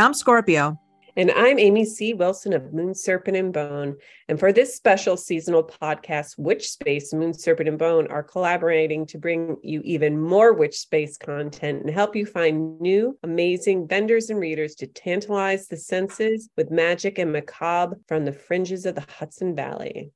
I'm 0.00 0.04
And 0.04 0.06
I'm 0.06 0.14
Scorpio. 0.14 0.80
And 1.14 1.30
I'm 1.32 1.58
Amy 1.58 1.84
C. 1.84 2.14
Wilson 2.14 2.54
of 2.54 2.72
Moon 2.72 2.94
Serpent 2.94 3.36
and 3.36 3.52
Bone. 3.52 3.98
And 4.30 4.40
for 4.40 4.50
this 4.50 4.74
special 4.74 5.14
seasonal 5.14 5.62
podcast, 5.62 6.38
Witch 6.38 6.70
Space, 6.70 7.12
Moon 7.12 7.34
Serpent 7.34 7.68
and 7.68 7.78
Bone 7.78 8.06
are 8.06 8.22
collaborating 8.22 9.04
to 9.08 9.18
bring 9.18 9.58
you 9.62 9.82
even 9.84 10.18
more 10.18 10.54
Witch 10.54 10.78
Space 10.78 11.18
content 11.18 11.82
and 11.82 11.90
help 11.90 12.16
you 12.16 12.24
find 12.24 12.80
new, 12.80 13.18
amazing 13.24 13.88
vendors 13.88 14.30
and 14.30 14.40
readers 14.40 14.74
to 14.76 14.86
tantalize 14.86 15.68
the 15.68 15.76
senses 15.76 16.48
with 16.56 16.70
magic 16.70 17.18
and 17.18 17.30
macabre 17.30 17.98
from 18.08 18.24
the 18.24 18.32
fringes 18.32 18.86
of 18.86 18.94
the 18.94 19.04
Hudson 19.06 19.54
Valley. 19.54 20.12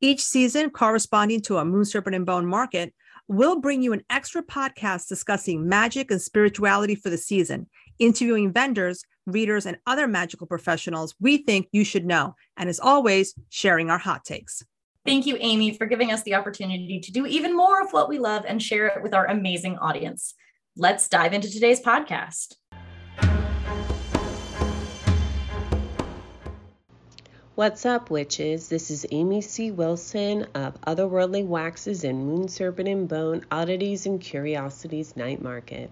Each 0.00 0.22
season, 0.22 0.70
corresponding 0.70 1.42
to 1.42 1.58
a 1.58 1.66
Moon 1.66 1.84
Serpent 1.84 2.16
and 2.16 2.24
Bone 2.24 2.46
market, 2.46 2.94
we'll 3.28 3.60
bring 3.60 3.82
you 3.82 3.92
an 3.92 4.04
extra 4.08 4.42
podcast 4.42 5.06
discussing 5.08 5.68
magic 5.68 6.10
and 6.10 6.20
spirituality 6.20 6.94
for 6.94 7.10
the 7.10 7.18
season, 7.18 7.68
interviewing 7.98 8.52
vendors, 8.52 9.04
readers, 9.26 9.66
and 9.66 9.78
other 9.86 10.06
magical 10.06 10.46
professionals 10.46 11.14
we 11.20 11.38
think 11.38 11.68
you 11.72 11.84
should 11.84 12.04
know, 12.06 12.34
and 12.56 12.68
as 12.68 12.80
always, 12.80 13.34
sharing 13.50 13.90
our 13.90 13.98
hot 13.98 14.24
takes. 14.24 14.64
Thank 15.04 15.26
you, 15.26 15.36
Amy, 15.40 15.76
for 15.76 15.86
giving 15.86 16.12
us 16.12 16.22
the 16.22 16.34
opportunity 16.34 17.00
to 17.00 17.12
do 17.12 17.26
even 17.26 17.56
more 17.56 17.82
of 17.82 17.92
what 17.92 18.08
we 18.08 18.18
love 18.18 18.44
and 18.46 18.62
share 18.62 18.86
it 18.86 19.02
with 19.02 19.14
our 19.14 19.26
amazing 19.26 19.78
audience. 19.78 20.34
Let's 20.76 21.08
dive 21.08 21.32
into 21.32 21.50
today's 21.50 21.80
podcast. 21.80 22.54
What's 27.54 27.84
up, 27.84 28.10
witches? 28.10 28.70
This 28.70 28.90
is 28.90 29.04
Amy 29.10 29.42
C. 29.42 29.70
Wilson 29.70 30.46
of 30.54 30.80
Otherworldly 30.82 31.44
Waxes 31.44 32.02
and 32.02 32.26
Moon 32.26 32.48
Serpent 32.48 32.88
and 32.88 33.06
Bone 33.06 33.44
Oddities 33.50 34.06
and 34.06 34.18
Curiosities 34.18 35.16
Night 35.16 35.42
Market. 35.42 35.90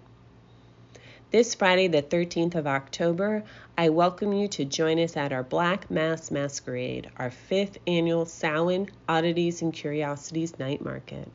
This 1.33 1.55
Friday, 1.55 1.87
the 1.87 2.03
13th 2.03 2.57
of 2.57 2.67
October, 2.67 3.45
I 3.79 3.91
welcome 3.91 4.33
you 4.33 4.49
to 4.49 4.65
join 4.65 4.99
us 4.99 5.17
at 5.17 5.33
our 5.33 5.45
Black 5.45 5.89
Mass 5.89 6.33
Masquerade, 6.33 7.09
our 7.19 7.31
fifth 7.31 7.79
annual 7.87 8.27
Samhain 8.27 8.91
Oddities 9.09 9.63
and 9.63 9.73
Curiosities 9.73 10.59
Night 10.59 10.85
Market. 10.85 11.29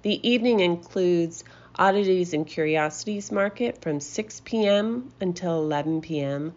The 0.00 0.26
evening 0.26 0.60
includes 0.60 1.44
Oddities 1.76 2.32
and 2.32 2.46
Curiosities 2.46 3.30
Market 3.30 3.82
from 3.82 4.00
6 4.00 4.40
p.m. 4.46 5.12
until 5.20 5.58
11 5.58 6.00
p.m., 6.00 6.54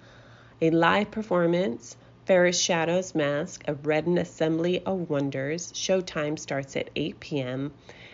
a 0.62 0.70
live 0.70 1.12
performance, 1.12 1.98
Fairest 2.24 2.64
Shadows 2.64 3.14
Mask, 3.14 3.62
a 3.68 3.74
Redden 3.74 4.18
Assembly 4.18 4.82
of 4.86 5.10
Wonders. 5.10 5.74
Showtime 5.74 6.40
starts 6.40 6.78
at 6.78 6.92
8 6.96 7.20
p.m. 7.20 7.74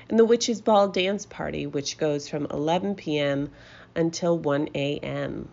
And 0.09 0.17
the 0.17 0.25
Witches 0.25 0.61
Ball 0.61 0.87
Dance 0.87 1.27
Party, 1.27 1.67
which 1.67 1.99
goes 1.99 2.27
from 2.27 2.47
11 2.49 2.95
p.m. 2.95 3.51
until 3.95 4.37
1 4.37 4.69
a.m. 4.75 5.49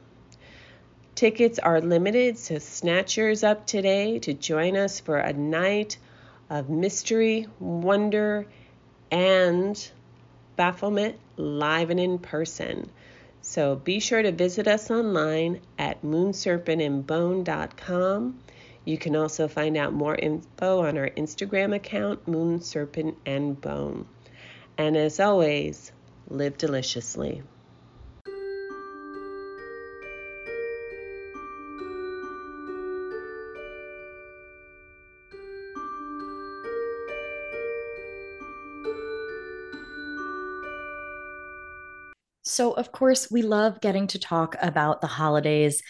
Tickets 1.15 1.59
are 1.59 1.81
limited, 1.81 2.37
so 2.39 2.59
snatch 2.59 3.17
yours 3.17 3.43
up 3.45 3.67
today 3.67 4.19
to 4.19 4.35
join 4.35 4.77
us 4.77 5.01
for 5.01 5.17
a 5.17 5.33
night 5.33 5.97
of 6.51 6.69
mystery, 6.69 7.47
wonder, 7.61 8.47
and 9.11 9.91
bafflement 10.57 11.17
live 11.37 11.91
and 11.91 12.01
in 12.01 12.19
person. 12.19 12.91
So 13.43 13.77
be 13.77 14.01
sure 14.01 14.23
to 14.23 14.33
visit 14.33 14.67
us 14.67 14.91
online 14.91 15.61
at 15.79 16.03
moonserpentandbone.com. 16.03 18.39
You 18.85 18.99
can 18.99 19.15
also 19.17 19.49
find 19.49 19.77
out 19.77 19.93
more 19.93 20.15
info 20.15 20.85
on 20.85 20.97
our 20.99 21.11
Instagram 21.11 21.75
account, 21.75 22.27
Moon 22.27 22.61
Serpent 22.61 23.17
and 23.25 23.61
Bone. 23.61 24.07
And 24.77 24.97
as 24.97 25.21
always, 25.21 25.93
live 26.29 26.59
deliciously. 26.59 27.43
So, 42.55 42.71
of 42.71 42.93
course, 42.93 43.33
we 43.33 43.43
love 43.43 43.81
getting 43.81 44.07
to 44.07 44.19
talk 44.21 44.55
about 44.63 45.01
the 45.01 45.09
holidays 45.09 45.83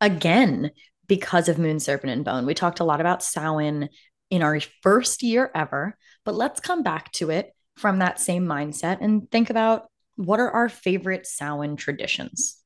again 0.00 0.70
because 1.08 1.48
of 1.48 1.58
Moon 1.58 1.80
Serpent 1.80 2.12
and 2.12 2.24
Bone. 2.24 2.46
We 2.46 2.54
talked 2.54 2.78
a 2.78 2.84
lot 2.84 3.00
about 3.00 3.24
Samhain 3.24 3.88
in 4.30 4.40
our 4.40 4.60
first 4.82 5.24
year 5.24 5.50
ever, 5.52 5.98
but 6.24 6.36
let's 6.36 6.60
come 6.60 6.84
back 6.84 7.10
to 7.14 7.30
it 7.30 7.50
from 7.74 7.98
that 7.98 8.20
same 8.20 8.46
mindset 8.46 8.98
and 9.00 9.28
think 9.32 9.50
about 9.50 9.90
what 10.14 10.38
are 10.38 10.48
our 10.48 10.68
favorite 10.68 11.26
Samhain 11.26 11.74
traditions? 11.74 12.62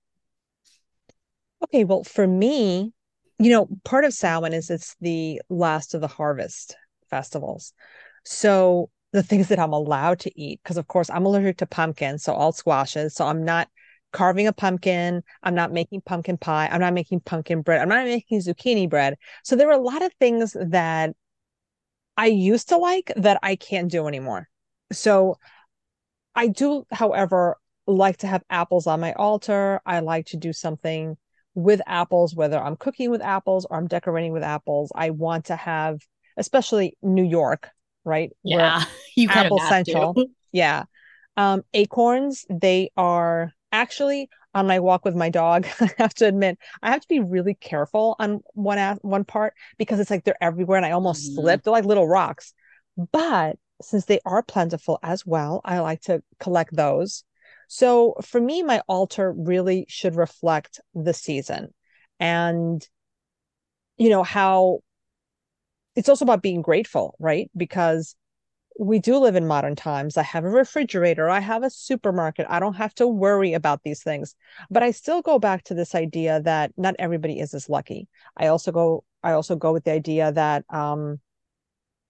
Okay, 1.65 1.84
well, 1.84 2.05
for 2.05 2.27
me, 2.27 2.93
you 3.39 3.50
know, 3.50 3.69
part 3.84 4.05
of 4.05 4.12
Samhain 4.12 4.53
is 4.53 4.69
it's 4.69 4.97
the 5.00 5.41
last 5.49 5.95
of 5.95 6.03
the 6.03 6.09
harvest 6.09 6.77
festivals. 7.09 7.73
So 8.27 8.91
the 9.12 9.22
things 9.22 9.48
that 9.48 9.59
I'm 9.59 9.72
allowed 9.72 10.21
to 10.21 10.41
eat, 10.41 10.60
because 10.62 10.76
of 10.76 10.87
course 10.87 11.10
I'm 11.10 11.26
allergic 11.26 11.59
to 11.59 11.66
pumpkins, 11.66 12.22
so 12.25 12.32
all 12.32 12.53
squashes. 12.53 13.15
So 13.15 13.26
I'm 13.26 13.44
not 13.44 13.69
carving 14.12 14.47
a 14.47 14.53
pumpkin. 14.53 15.22
I'm 15.43 15.54
not 15.54 15.72
making 15.72 16.03
pumpkin 16.03 16.37
pie. 16.37 16.69
I'm 16.71 16.81
not 16.81 16.94
making 16.94 17.20
pumpkin 17.20 17.62
bread. 17.62 17.81
I'm 17.81 17.88
not 17.88 18.04
making 18.04 18.41
zucchini 18.41 18.88
bread. 18.88 19.16
So 19.44 19.56
there 19.56 19.69
are 19.69 19.78
a 19.78 19.82
lot 19.82 20.03
of 20.03 20.12
things 20.15 20.56
that 20.60 21.15
I 22.16 22.26
used 22.26 22.69
to 22.70 22.76
like 22.76 23.12
that 23.16 23.38
I 23.43 23.56
can't 23.56 23.91
do 23.91 24.06
anymore. 24.06 24.49
So 24.93 25.38
I 26.34 26.49
do, 26.49 26.87
however, 26.91 27.56
like 27.87 28.19
to 28.19 28.26
have 28.26 28.43
apples 28.50 28.87
on 28.87 29.00
my 29.00 29.12
altar. 29.15 29.81
I 29.87 30.00
like 30.00 30.26
to 30.26 30.37
do 30.37 30.53
something 30.53 31.16
with 31.54 31.81
apples, 31.87 32.34
whether 32.34 32.59
I'm 32.60 32.76
cooking 32.76 33.10
with 33.10 33.22
apples 33.22 33.66
or 33.69 33.76
I'm 33.76 33.88
decorating 33.88 34.32
with 34.32 34.43
apples. 34.43 34.93
I 34.94 35.10
want 35.10 35.47
to 35.47 35.56
have, 35.56 36.00
especially 36.37 36.97
New 37.03 37.25
York, 37.25 37.69
right? 38.05 38.31
Yeah, 38.43 38.84
you 39.16 39.28
Apple 39.28 39.59
Central. 39.61 40.15
To. 40.15 40.27
Yeah. 40.53 40.84
Um, 41.37 41.62
acorns, 41.72 42.44
they 42.50 42.91
are 42.97 43.53
actually 43.72 44.28
on 44.53 44.66
my 44.66 44.81
walk 44.81 45.05
with 45.05 45.15
my 45.15 45.31
dog. 45.31 45.66
I 45.81 45.91
have 45.99 46.15
to 46.15 46.27
admit, 46.27 46.59
I 46.83 46.91
have 46.91 47.03
to 47.03 47.09
be 47.09 47.21
really 47.21 47.55
careful 47.55 48.16
on 48.19 48.41
one 48.55 48.99
one 49.03 49.25
part 49.25 49.55
because 49.78 50.00
it's 50.00 50.11
like 50.11 50.25
they're 50.25 50.43
everywhere 50.43 50.77
and 50.77 50.87
I 50.87 50.91
almost 50.91 51.25
mm-hmm. 51.25 51.41
slipped. 51.41 51.65
They're 51.65 51.72
like 51.72 51.84
little 51.84 52.09
rocks. 52.09 52.53
But 53.12 53.56
since 53.81 54.05
they 54.05 54.21
are 54.27 54.43
plentiful 54.43 54.99
as 55.03 55.25
well, 55.25 55.61
I 55.65 55.78
like 55.78 56.03
to 56.03 56.22
collect 56.38 56.75
those. 56.75 57.25
So 57.69 58.17
for 58.22 58.41
me, 58.41 58.62
my 58.62 58.82
altar 58.88 59.32
really 59.32 59.87
should 59.88 60.17
reflect 60.17 60.81
the 60.93 61.15
season 61.15 61.72
and 62.20 62.87
you 63.97 64.11
know 64.11 64.23
how 64.23 64.81
it's 65.96 66.08
also 66.08 66.25
about 66.25 66.42
being 66.42 66.62
grateful, 66.62 67.16
right? 67.19 67.50
Because 67.56 68.14
we 68.78 68.98
do 68.98 69.19
live 69.19 69.37
in 69.37 69.46
modern 69.46 69.76
times. 69.76 70.16
I 70.16 70.22
have 70.22 70.44
a 70.44 70.48
refrigerator, 70.48 71.28
I 71.28 71.40
have 71.40 71.62
a 71.62 71.70
supermarket. 71.70 72.46
I 72.48 72.60
don't 72.60 72.75
have 72.75 72.94
to 72.94 73.06
worry 73.06 73.52
about 73.52 73.82
these 73.82 74.02
things. 74.02 74.34
But 74.70 74.82
I 74.82 74.90
still 74.92 75.20
go 75.20 75.38
back 75.38 75.64
to 75.64 75.75
this 75.75 75.94
idea 75.94 76.40
that 76.42 76.72
not 76.76 76.96
everybody 76.98 77.40
is 77.40 77.52
as 77.52 77.69
lucky. 77.69 78.08
I 78.37 78.46
also 78.46 78.72
go 78.72 79.04
I 79.22 79.32
also 79.32 79.54
go 79.54 79.72
with 79.72 79.84
the 79.84 79.92
idea 79.92 80.32
that 80.32 80.64
um 80.70 81.20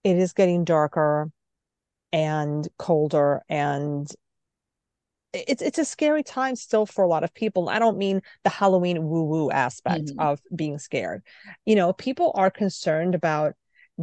it 0.04 0.16
is 0.16 0.32
getting 0.32 0.64
darker 0.64 1.30
and 2.12 2.68
colder 2.78 3.42
and 3.48 4.08
it's 5.32 5.62
it's 5.62 5.78
a 5.78 5.84
scary 5.84 6.22
time 6.22 6.56
still 6.56 6.86
for 6.86 7.04
a 7.04 7.08
lot 7.08 7.24
of 7.24 7.32
people. 7.34 7.68
I 7.68 7.78
don't 7.78 7.98
mean 7.98 8.20
the 8.44 8.50
Halloween 8.50 9.04
woo 9.08 9.24
woo 9.24 9.50
aspect 9.50 10.06
mm-hmm. 10.06 10.20
of 10.20 10.40
being 10.54 10.78
scared. 10.78 11.22
You 11.66 11.76
know, 11.76 11.92
people 11.92 12.32
are 12.34 12.50
concerned 12.50 13.14
about 13.14 13.54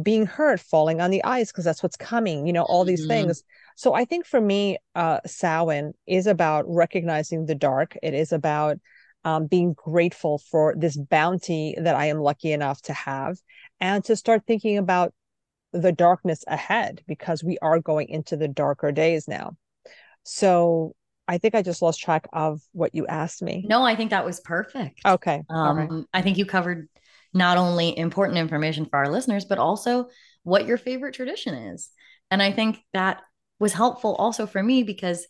being 0.02 0.26
hurt, 0.26 0.60
falling 0.60 1.00
on 1.00 1.10
the 1.10 1.24
ice 1.24 1.50
because 1.50 1.64
that's 1.64 1.82
what's 1.82 1.96
coming, 1.96 2.46
you 2.46 2.52
know, 2.52 2.64
all 2.64 2.84
these 2.84 3.00
mm-hmm. 3.02 3.26
things. 3.26 3.42
So 3.76 3.94
I 3.94 4.04
think 4.04 4.26
for 4.26 4.40
me, 4.40 4.78
uh, 4.94 5.20
Samhain 5.26 5.92
is 6.06 6.26
about 6.26 6.64
recognizing 6.68 7.46
the 7.46 7.54
dark. 7.54 7.96
It 8.02 8.14
is 8.14 8.32
about 8.32 8.78
um, 9.24 9.46
being 9.46 9.74
grateful 9.74 10.38
for 10.38 10.74
this 10.76 10.96
bounty 10.96 11.74
that 11.78 11.96
I 11.96 12.06
am 12.06 12.18
lucky 12.18 12.52
enough 12.52 12.80
to 12.82 12.92
have 12.92 13.38
and 13.80 14.04
to 14.04 14.16
start 14.16 14.42
thinking 14.46 14.78
about 14.78 15.12
the 15.72 15.92
darkness 15.92 16.44
ahead 16.46 17.02
because 17.06 17.44
we 17.44 17.58
are 17.60 17.80
going 17.80 18.08
into 18.08 18.36
the 18.36 18.48
darker 18.48 18.90
days 18.92 19.28
now. 19.28 19.56
So 20.22 20.94
I 21.26 21.38
think 21.38 21.54
I 21.54 21.62
just 21.62 21.82
lost 21.82 22.00
track 22.00 22.26
of 22.32 22.62
what 22.72 22.94
you 22.94 23.06
asked 23.06 23.42
me. 23.42 23.64
No, 23.68 23.82
I 23.82 23.94
think 23.94 24.10
that 24.10 24.24
was 24.24 24.40
perfect. 24.40 25.00
Okay. 25.04 25.42
Um, 25.50 25.76
right. 25.76 26.04
I 26.14 26.22
think 26.22 26.38
you 26.38 26.46
covered 26.46 26.88
not 27.34 27.58
only 27.58 27.96
important 27.96 28.38
information 28.38 28.86
for 28.86 28.96
our 28.96 29.10
listeners, 29.10 29.44
but 29.44 29.58
also 29.58 30.08
what 30.42 30.66
your 30.66 30.78
favorite 30.78 31.14
tradition 31.14 31.54
is. 31.54 31.90
And 32.30 32.42
I 32.42 32.52
think 32.52 32.78
that 32.92 33.22
was 33.58 33.72
helpful 33.72 34.14
also 34.14 34.46
for 34.46 34.62
me 34.62 34.82
because 34.82 35.26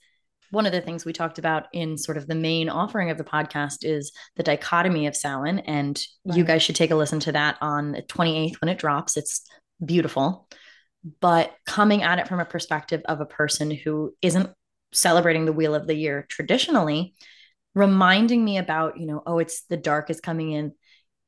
one 0.50 0.66
of 0.66 0.72
the 0.72 0.80
things 0.80 1.04
we 1.04 1.12
talked 1.12 1.38
about 1.38 1.66
in 1.72 1.98
sort 1.98 2.16
of 2.16 2.26
the 2.26 2.34
main 2.34 2.68
offering 2.68 3.10
of 3.10 3.18
the 3.18 3.24
podcast 3.24 3.78
is 3.82 4.12
the 4.36 4.42
dichotomy 4.42 5.06
of 5.06 5.16
Samhain. 5.16 5.58
And 5.60 6.02
right. 6.24 6.38
you 6.38 6.44
guys 6.44 6.62
should 6.62 6.76
take 6.76 6.90
a 6.90 6.96
listen 6.96 7.20
to 7.20 7.32
that 7.32 7.58
on 7.60 7.92
the 7.92 8.02
28th 8.02 8.60
when 8.60 8.68
it 8.68 8.78
drops. 8.78 9.16
It's 9.16 9.42
beautiful. 9.84 10.48
But 11.20 11.54
coming 11.66 12.02
at 12.02 12.18
it 12.18 12.28
from 12.28 12.40
a 12.40 12.44
perspective 12.44 13.02
of 13.04 13.20
a 13.20 13.26
person 13.26 13.70
who 13.70 14.14
isn't 14.22 14.50
celebrating 14.92 15.44
the 15.44 15.52
wheel 15.52 15.74
of 15.74 15.86
the 15.86 15.94
year 15.94 16.26
traditionally, 16.28 17.14
reminding 17.74 18.44
me 18.44 18.58
about, 18.58 18.98
you 18.98 19.06
know, 19.06 19.22
oh, 19.26 19.38
it's 19.38 19.62
the 19.64 19.76
dark 19.76 20.10
is 20.10 20.20
coming 20.20 20.52
in. 20.52 20.72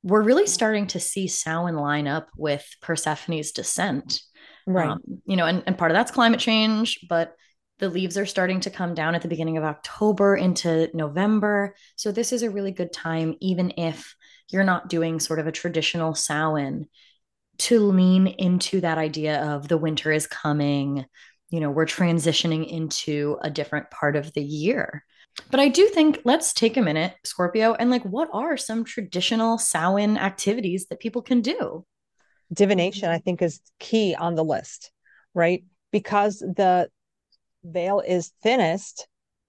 We're 0.02 0.22
really 0.22 0.46
starting 0.46 0.86
to 0.88 1.00
see 1.00 1.28
Samhain 1.28 1.76
line 1.76 2.06
up 2.06 2.28
with 2.36 2.66
Persephone's 2.80 3.52
descent. 3.52 4.20
Right. 4.66 4.88
Um, 4.88 5.00
you 5.26 5.36
know, 5.36 5.46
and, 5.46 5.62
and 5.66 5.76
part 5.76 5.90
of 5.90 5.94
that's 5.94 6.10
climate 6.10 6.40
change, 6.40 7.00
but 7.08 7.34
the 7.80 7.88
leaves 7.88 8.16
are 8.16 8.26
starting 8.26 8.60
to 8.60 8.70
come 8.70 8.94
down 8.94 9.14
at 9.14 9.22
the 9.22 9.28
beginning 9.28 9.56
of 9.56 9.64
October 9.64 10.36
into 10.36 10.90
November. 10.94 11.74
So 11.96 12.12
this 12.12 12.32
is 12.32 12.42
a 12.42 12.50
really 12.50 12.72
good 12.72 12.92
time, 12.92 13.36
even 13.40 13.72
if 13.76 14.14
you're 14.50 14.64
not 14.64 14.88
doing 14.88 15.18
sort 15.18 15.38
of 15.38 15.46
a 15.46 15.52
traditional 15.52 16.14
Samhain, 16.14 16.86
to 17.58 17.78
lean 17.80 18.26
into 18.26 18.80
that 18.80 18.98
idea 18.98 19.42
of 19.54 19.68
the 19.68 19.78
winter 19.78 20.12
is 20.12 20.26
coming. 20.26 21.04
You 21.50 21.60
know, 21.60 21.70
we're 21.70 21.86
transitioning 21.86 22.66
into 22.66 23.38
a 23.42 23.50
different 23.50 23.90
part 23.90 24.16
of 24.16 24.32
the 24.32 24.42
year. 24.42 25.04
But 25.50 25.60
I 25.60 25.68
do 25.68 25.88
think 25.88 26.20
let's 26.24 26.52
take 26.52 26.76
a 26.76 26.82
minute, 26.82 27.14
Scorpio, 27.24 27.74
and 27.74 27.90
like, 27.90 28.04
what 28.04 28.28
are 28.32 28.56
some 28.56 28.84
traditional 28.84 29.58
Samhain 29.58 30.16
activities 30.16 30.86
that 30.86 31.00
people 31.00 31.22
can 31.22 31.40
do? 31.40 31.84
Divination, 32.52 33.10
I 33.10 33.18
think, 33.18 33.42
is 33.42 33.60
key 33.78 34.14
on 34.14 34.34
the 34.34 34.44
list, 34.44 34.90
right? 35.34 35.64
Because 35.92 36.38
the 36.38 36.88
veil 37.64 38.00
is 38.00 38.32
thinnest, 38.42 39.06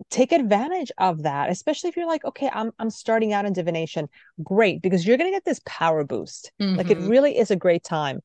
take 0.09 0.31
advantage 0.31 0.91
of 0.97 1.23
that, 1.23 1.49
especially 1.49 1.89
if 1.89 1.97
you're 1.97 2.07
like, 2.07 2.25
okay, 2.25 2.49
I'm 2.51 2.71
I'm 2.79 2.89
starting 2.89 3.33
out 3.33 3.45
in 3.45 3.53
divination. 3.53 4.09
Great, 4.43 4.81
because 4.81 5.05
you're 5.05 5.17
gonna 5.17 5.31
get 5.31 5.45
this 5.45 5.61
power 5.65 6.03
boost. 6.03 6.51
Mm-hmm. 6.61 6.77
Like 6.77 6.89
it 6.89 6.97
mm-hmm. 6.97 7.09
really 7.09 7.37
is 7.37 7.51
a 7.51 7.55
great 7.55 7.83
time. 7.83 8.21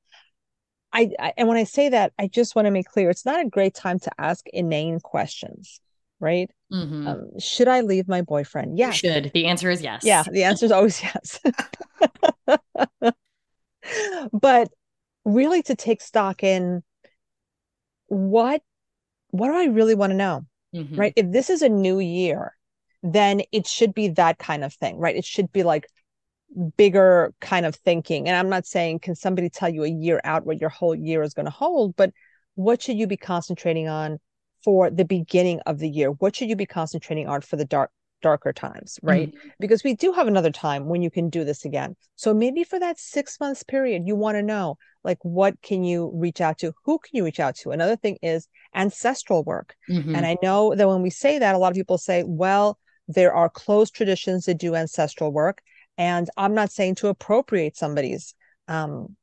I, 0.93 1.11
I 1.19 1.32
and 1.37 1.49
when 1.49 1.56
I 1.56 1.64
say 1.64 1.91
that, 1.91 2.12
I 2.19 2.29
just 2.29 2.55
want 2.55 2.67
to 2.67 2.70
make 2.70 2.87
clear 2.87 3.11
it's 3.11 3.26
not 3.26 3.44
a 3.44 3.49
great 3.49 3.75
time 3.75 3.99
to 4.00 4.11
ask 4.19 4.47
inane 4.53 5.00
questions, 5.00 5.81
right? 6.21 6.51
Mm-hmm. 6.73 7.07
Um, 7.07 7.31
should 7.39 7.69
I 7.69 7.81
leave 7.81 8.09
my 8.09 8.23
boyfriend? 8.23 8.79
Yes. 8.79 9.03
You 9.03 9.11
should. 9.11 9.31
The 9.35 9.47
answer 9.47 9.71
is 9.71 9.83
yes. 9.83 10.05
Yeah, 10.05 10.23
the 10.23 10.45
answer 10.45 10.67
is 10.67 10.73
always 10.73 11.03
yes. 11.03 11.41
but 14.33 14.69
really 15.25 15.63
to 15.63 15.75
take 15.75 16.01
stock 16.01 16.43
in 16.43 16.83
what 18.09 18.63
what 19.31 19.49
do 19.49 19.55
I 19.55 19.65
really 19.67 19.95
want 19.95 20.13
to 20.13 20.17
know? 20.17 20.47
Mm-hmm. 20.75 20.97
Right. 20.97 21.13
If 21.17 21.31
this 21.31 21.51
is 21.51 21.63
a 21.63 21.69
new 21.69 21.99
year, 21.99 22.57
then 23.03 23.43
it 23.53 23.67
should 23.67 23.95
be 23.95 24.09
that 24.09 24.39
kind 24.39 24.65
of 24.65 24.73
thing, 24.75 24.99
right? 24.99 25.17
It 25.17 25.25
should 25.25 25.53
be 25.53 25.63
like 25.63 25.87
bigger 26.77 27.35
kind 27.41 27.67
of 27.67 27.75
thinking. 27.77 28.29
And 28.29 28.37
I'm 28.37 28.49
not 28.49 28.67
saying, 28.67 29.01
can 29.01 29.15
somebody 29.15 29.51
tell 29.51 29.69
you 29.69 29.85
a 29.85 29.89
year 29.89 30.21
out 30.25 30.47
what 30.47 30.61
your 30.61 30.71
whole 30.71 30.95
year 30.95 31.23
is 31.23 31.35
going 31.35 31.47
to 31.47 31.51
hold, 31.51 31.97
but 31.97 32.11
what 32.55 32.83
should 32.83 32.97
you 32.97 33.07
be 33.07 33.17
concentrating 33.17 33.89
on 33.89 34.19
for 34.67 34.91
the 34.91 35.05
beginning 35.05 35.61
of 35.65 35.79
the 35.79 35.89
year? 35.89 36.11
What 36.11 36.35
should 36.35 36.49
you 36.49 36.57
be 36.57 36.67
concentrating 36.67 37.29
on 37.29 37.41
for 37.41 37.55
the 37.55 37.65
dark 37.65 37.93
darker 38.21 38.53
times, 38.53 38.99
right? 39.01 39.29
Mm-hmm. 39.29 39.49
Because 39.61 39.85
we 39.85 39.95
do 39.95 40.11
have 40.11 40.27
another 40.27 40.51
time 40.51 40.87
when 40.87 41.03
you 41.03 41.11
can 41.11 41.31
do 41.31 41.45
this 41.45 41.65
again. 41.65 41.95
So 42.17 42.35
maybe 42.35 42.65
for 42.65 42.81
that 42.81 42.99
six 42.99 43.39
months 43.39 43.63
period, 43.63 44.03
you 44.07 44.17
want 44.17 44.37
to 44.37 44.43
know 44.43 44.77
like 45.05 45.19
what 45.23 45.63
can 45.63 45.85
you 45.85 46.11
reach 46.13 46.41
out 46.41 46.59
to? 46.59 46.73
Who 46.85 46.99
can 46.99 47.13
you 47.13 47.25
reach 47.25 47.39
out 47.39 47.55
to? 47.59 47.71
Another 47.71 47.95
thing 47.95 48.19
is 48.23 48.49
ancestral 48.75 49.45
work. 49.45 49.77
Mm-hmm. 49.89 50.17
And 50.17 50.27
I 50.27 50.37
know 50.43 50.75
that 50.75 50.89
when 50.89 51.03
we 51.03 51.11
say 51.11 51.39
that, 51.39 51.55
a 51.55 51.59
lot 51.59 51.71
of 51.71 51.77
people 51.77 51.99
say, 51.99 52.25
well, 52.27 52.77
there 53.07 53.33
are 53.33 53.49
closed 53.49 53.95
traditions 53.95 54.47
that 54.47 54.59
do 54.59 54.75
ancestral 54.75 55.31
work. 55.31 55.63
And 55.97 56.29
I'm 56.37 56.55
not 56.55 56.73
saying 56.73 56.97
to 56.97 57.09
appropriate 57.09 57.77
somebody's 57.77 58.35
um, 58.67 59.15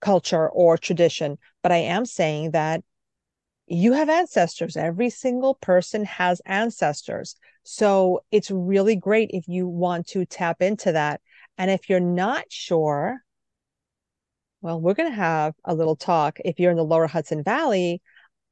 culture 0.00 0.48
or 0.48 0.78
tradition, 0.78 1.38
but 1.64 1.72
I 1.72 1.78
am 1.78 2.06
saying 2.06 2.52
that 2.52 2.84
you 3.66 3.92
have 3.92 4.08
ancestors. 4.08 4.76
Every 4.76 5.10
single 5.10 5.54
person 5.54 6.04
has 6.04 6.40
ancestors. 6.46 7.36
So 7.64 8.20
it's 8.30 8.50
really 8.50 8.96
great 8.96 9.30
if 9.32 9.48
you 9.48 9.66
want 9.66 10.06
to 10.08 10.24
tap 10.24 10.62
into 10.62 10.92
that. 10.92 11.20
And 11.58 11.70
if 11.70 11.88
you're 11.88 12.00
not 12.00 12.44
sure, 12.48 13.18
well, 14.60 14.80
we're 14.80 14.94
going 14.94 15.10
to 15.10 15.16
have 15.16 15.54
a 15.64 15.74
little 15.74 15.96
talk 15.96 16.38
if 16.44 16.60
you're 16.60 16.70
in 16.70 16.76
the 16.76 16.84
lower 16.84 17.06
Hudson 17.06 17.42
Valley 17.42 18.00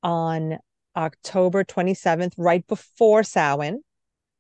on 0.03 0.59
October 0.97 1.65
27th, 1.65 2.33
right 2.37 2.67
before 2.67 3.23
Samhain. 3.23 3.83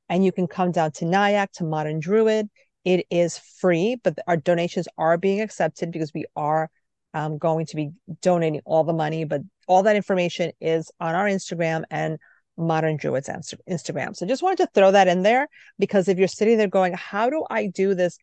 And 0.09 0.25
you 0.25 0.33
can 0.33 0.47
come 0.47 0.73
down 0.73 0.93
to 0.93 1.05
Nyack 1.05 1.53
to 1.53 1.65
Modern 1.65 2.01
Druid. 2.01 2.49
It 2.85 3.07
is 3.11 3.39
free, 3.39 3.97
but 4.03 4.19
our 4.27 4.37
donations 4.37 4.87
are 4.99 5.17
being 5.17 5.41
accepted 5.41 5.91
because 5.91 6.13
we 6.13 6.27
are 6.37 6.69
um, 7.15 7.39
going 7.39 7.67
to 7.67 7.77
be 7.77 7.91
donating 8.21 8.61
all 8.65 8.85
the 8.85 8.93
money. 8.93 9.25
But 9.25 9.43
all 9.67 9.83
that 9.85 9.97
information 9.97 10.53
is 10.61 10.91
on 11.01 11.15
our 11.15 11.27
Instagram 11.27 11.85
and 11.91 12.19
Modern 12.57 12.97
Druids 12.97 13.29
Instagram. 13.29 14.15
So 14.15 14.27
just 14.27 14.43
wanted 14.43 14.59
to 14.59 14.69
throw 14.75 14.93
that 14.93 15.09
in 15.09 15.23
there 15.23 15.49
because 15.79 16.09
if 16.09 16.19
you're 16.19 16.29
sitting 16.29 16.57
there 16.57 16.69
going, 16.69 16.93
how 16.95 17.31
do 17.31 17.45
I 17.51 17.67
do 17.67 17.95
this? 17.95 18.19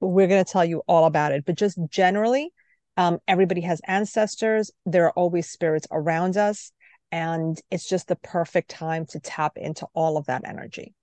We're 0.00 0.28
going 0.28 0.44
to 0.44 0.50
tell 0.50 0.64
you 0.64 0.82
all 0.86 1.06
about 1.06 1.32
it. 1.32 1.44
But 1.44 1.56
just 1.56 1.78
generally, 1.88 2.50
um, 2.96 3.18
everybody 3.26 3.62
has 3.62 3.80
ancestors. 3.86 4.70
There 4.86 5.06
are 5.06 5.12
always 5.12 5.48
spirits 5.48 5.86
around 5.90 6.36
us. 6.36 6.72
And 7.10 7.60
it's 7.70 7.88
just 7.88 8.06
the 8.06 8.16
perfect 8.16 8.70
time 8.70 9.06
to 9.06 9.20
tap 9.20 9.52
into 9.56 9.86
all 9.94 10.18
of 10.18 10.26
that 10.26 10.42
energy. 10.46 10.94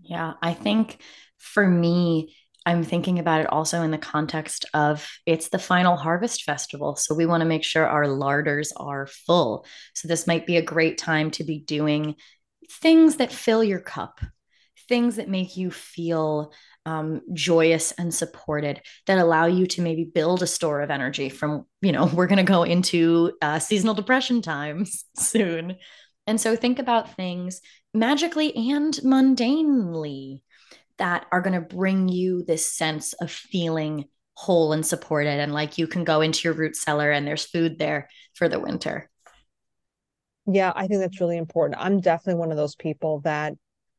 Yeah, 0.00 0.32
I 0.42 0.54
think 0.54 1.00
for 1.36 1.66
me, 1.66 2.34
I'm 2.64 2.84
thinking 2.84 3.18
about 3.18 3.40
it 3.40 3.52
also 3.52 3.82
in 3.82 3.90
the 3.90 3.98
context 3.98 4.66
of 4.72 5.08
it's 5.26 5.48
the 5.48 5.58
final 5.58 5.96
harvest 5.96 6.44
festival. 6.44 6.96
So 6.96 7.14
we 7.14 7.26
want 7.26 7.40
to 7.40 7.48
make 7.48 7.64
sure 7.64 7.86
our 7.86 8.06
larders 8.06 8.72
are 8.76 9.06
full. 9.06 9.66
So 9.94 10.08
this 10.08 10.26
might 10.26 10.46
be 10.46 10.56
a 10.56 10.62
great 10.62 10.98
time 10.98 11.30
to 11.32 11.44
be 11.44 11.58
doing 11.58 12.16
things 12.70 13.16
that 13.16 13.32
fill 13.32 13.64
your 13.64 13.80
cup, 13.80 14.20
things 14.88 15.16
that 15.16 15.28
make 15.28 15.56
you 15.56 15.70
feel 15.70 16.52
um, 16.86 17.20
joyous 17.32 17.92
and 17.92 18.12
supported, 18.14 18.80
that 19.06 19.18
allow 19.18 19.46
you 19.46 19.66
to 19.66 19.82
maybe 19.82 20.04
build 20.04 20.42
a 20.42 20.46
store 20.46 20.82
of 20.82 20.90
energy 20.90 21.28
from, 21.28 21.66
you 21.80 21.92
know, 21.92 22.06
we're 22.14 22.26
going 22.26 22.36
to 22.38 22.42
go 22.44 22.62
into 22.62 23.32
uh, 23.42 23.58
seasonal 23.58 23.94
depression 23.94 24.40
times 24.40 25.04
soon. 25.16 25.76
And 26.28 26.40
so 26.40 26.54
think 26.54 26.78
about 26.78 27.16
things 27.16 27.60
magically 27.92 28.54
and 28.54 28.94
mundanely 28.94 30.42
that 30.98 31.26
are 31.32 31.40
going 31.40 31.54
to 31.54 31.74
bring 31.74 32.08
you 32.08 32.44
this 32.44 32.70
sense 32.70 33.12
of 33.14 33.30
feeling 33.30 34.06
whole 34.34 34.72
and 34.72 34.84
supported 34.84 35.40
and 35.40 35.52
like 35.52 35.78
you 35.78 35.86
can 35.86 36.04
go 36.04 36.20
into 36.20 36.48
your 36.48 36.54
root 36.54 36.74
cellar 36.74 37.10
and 37.10 37.26
there's 37.26 37.44
food 37.44 37.78
there 37.78 38.08
for 38.34 38.48
the 38.48 38.58
winter. 38.60 39.08
Yeah, 40.46 40.72
I 40.74 40.86
think 40.86 41.00
that's 41.00 41.20
really 41.20 41.36
important. 41.36 41.80
I'm 41.80 42.00
definitely 42.00 42.40
one 42.40 42.50
of 42.50 42.56
those 42.56 42.74
people 42.74 43.20
that 43.20 43.54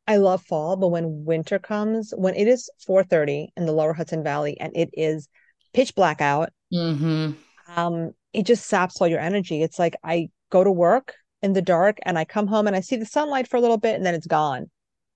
I 0.07 0.17
love 0.17 0.43
fall, 0.43 0.75
but 0.75 0.89
when 0.89 1.23
winter 1.23 1.59
comes, 1.59 2.13
when 2.17 2.35
it 2.35 2.47
is 2.47 2.69
4:30 2.85 3.49
in 3.55 3.65
the 3.65 3.71
Lower 3.71 3.93
Hudson 3.93 4.23
Valley 4.23 4.59
and 4.59 4.75
it 4.75 4.89
is 4.93 5.29
pitch 5.73 5.95
black 5.95 6.19
out, 6.19 6.49
mm-hmm. 6.73 7.31
um, 7.77 8.11
it 8.33 8.45
just 8.45 8.65
saps 8.65 8.99
all 8.99 9.07
your 9.07 9.19
energy. 9.19 9.63
It's 9.63 9.79
like 9.79 9.95
I 10.03 10.29
go 10.49 10.63
to 10.63 10.71
work 10.71 11.13
in 11.41 11.53
the 11.53 11.61
dark 11.61 11.99
and 12.03 12.17
I 12.17 12.25
come 12.25 12.47
home 12.47 12.67
and 12.67 12.75
I 12.75 12.81
see 12.81 12.97
the 12.97 13.05
sunlight 13.05 13.47
for 13.47 13.57
a 13.57 13.61
little 13.61 13.77
bit 13.77 13.95
and 13.95 14.05
then 14.05 14.15
it's 14.15 14.27
gone. 14.27 14.69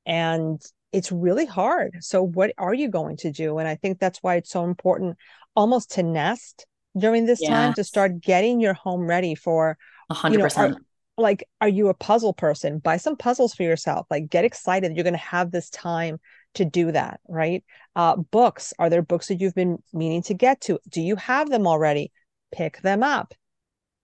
And 0.05 0.61
it's 0.91 1.11
really 1.11 1.45
hard. 1.45 1.97
So 2.01 2.23
what 2.23 2.53
are 2.57 2.73
you 2.73 2.89
going 2.89 3.17
to 3.17 3.31
do? 3.31 3.57
And 3.57 3.67
I 3.67 3.75
think 3.75 3.99
that's 3.99 4.19
why 4.19 4.35
it's 4.35 4.51
so 4.51 4.63
important 4.63 5.17
almost 5.55 5.91
to 5.91 6.03
nest 6.03 6.65
during 6.97 7.25
this 7.25 7.41
yes. 7.41 7.49
time 7.49 7.73
to 7.73 7.83
start 7.83 8.21
getting 8.21 8.59
your 8.59 8.73
home 8.73 9.01
ready 9.01 9.35
for 9.35 9.77
100%. 10.11 10.31
You 10.31 10.37
know, 10.37 10.47
are, 10.55 10.75
like 11.17 11.47
are 11.61 11.67
you 11.67 11.89
a 11.89 11.93
puzzle 11.93 12.33
person? 12.33 12.79
Buy 12.79 12.97
some 12.97 13.17
puzzles 13.17 13.53
for 13.53 13.63
yourself. 13.63 14.07
Like 14.09 14.29
get 14.29 14.45
excited 14.45 14.95
you're 14.95 15.03
going 15.03 15.13
to 15.13 15.19
have 15.19 15.51
this 15.51 15.69
time 15.69 16.19
to 16.55 16.65
do 16.65 16.91
that, 16.91 17.19
right? 17.27 17.63
Uh, 17.95 18.15
books, 18.15 18.73
are 18.79 18.89
there 18.89 19.01
books 19.01 19.27
that 19.27 19.41
you've 19.41 19.55
been 19.55 19.77
meaning 19.93 20.23
to 20.23 20.33
get 20.33 20.61
to? 20.61 20.79
Do 20.89 21.01
you 21.01 21.15
have 21.17 21.49
them 21.49 21.67
already? 21.67 22.11
Pick 22.51 22.81
them 22.81 23.03
up, 23.03 23.33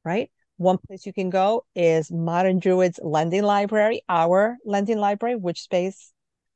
right? 0.04 0.30
One 0.58 0.78
place 0.78 1.06
you 1.06 1.14
can 1.14 1.30
go 1.30 1.66
is 1.76 2.12
Modern 2.12 2.60
Druids 2.60 3.00
Lending 3.02 3.44
Library, 3.44 4.04
our 4.08 4.58
lending 4.66 5.00
library, 5.00 5.36
Witch 5.36 5.62
Space 5.62 6.13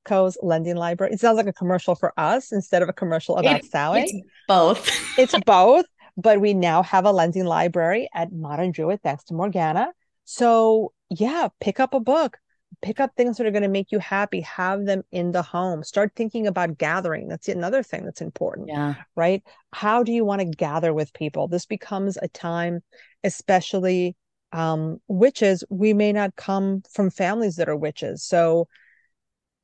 Co's 0.08 0.38
lending 0.42 0.76
library. 0.76 1.14
It 1.14 1.20
sounds 1.20 1.38
like 1.38 1.48
a 1.48 1.54
commercial 1.54 1.96
for 1.96 2.14
us 2.18 2.52
instead 2.52 2.82
of 2.82 2.90
a 2.90 2.94
commercial 2.94 3.38
about 3.38 3.60
it, 3.60 3.66
Sally. 3.66 4.02
It's 4.02 4.14
both. 4.48 4.90
it's 5.18 5.38
both, 5.46 5.86
but 6.16 6.42
we 6.42 6.54
now 6.54 6.82
have 6.84 7.06
a 7.06 7.12
lending 7.12 7.46
library 7.46 8.10
at 8.14 8.32
Modern 8.32 8.72
Druid 8.72 9.04
thanks 9.04 9.26
to 9.26 9.34
Morgana. 9.34 9.92
So 10.26 10.94
yeah, 11.10 11.50
pick 11.60 11.80
up 11.80 11.94
a 11.94 12.00
book, 12.00 12.38
pick 12.82 13.00
up 13.00 13.12
things 13.16 13.38
that 13.38 13.46
are 13.46 13.52
going 13.52 13.64
to 13.64 13.70
make 13.70 13.92
you 13.92 14.00
happy, 14.00 14.42
have 14.42 14.86
them 14.86 15.04
in 15.12 15.32
the 15.32 15.44
home. 15.44 15.84
Start 15.84 16.14
thinking 16.16 16.48
about 16.48 16.78
gathering. 16.78 17.28
That's 17.28 17.48
another 17.48 17.84
thing 17.84 18.06
that's 18.06 18.22
important. 18.22 18.70
Yeah. 18.70 18.96
Right. 19.16 19.44
How 19.74 20.04
do 20.04 20.12
you 20.12 20.26
want 20.26 20.42
to 20.42 20.46
gather 20.46 20.94
with 20.94 21.14
people? 21.14 21.48
This 21.48 21.66
becomes 21.66 22.18
a 22.18 22.28
time, 22.28 22.82
especially 23.24 24.16
um, 24.52 25.00
witches, 25.08 25.64
we 25.70 25.94
may 25.94 26.14
not 26.14 26.36
come 26.36 26.84
from 26.92 27.10
families 27.10 27.58
that 27.58 27.70
are 27.70 27.76
witches. 27.76 28.24
So 28.24 28.68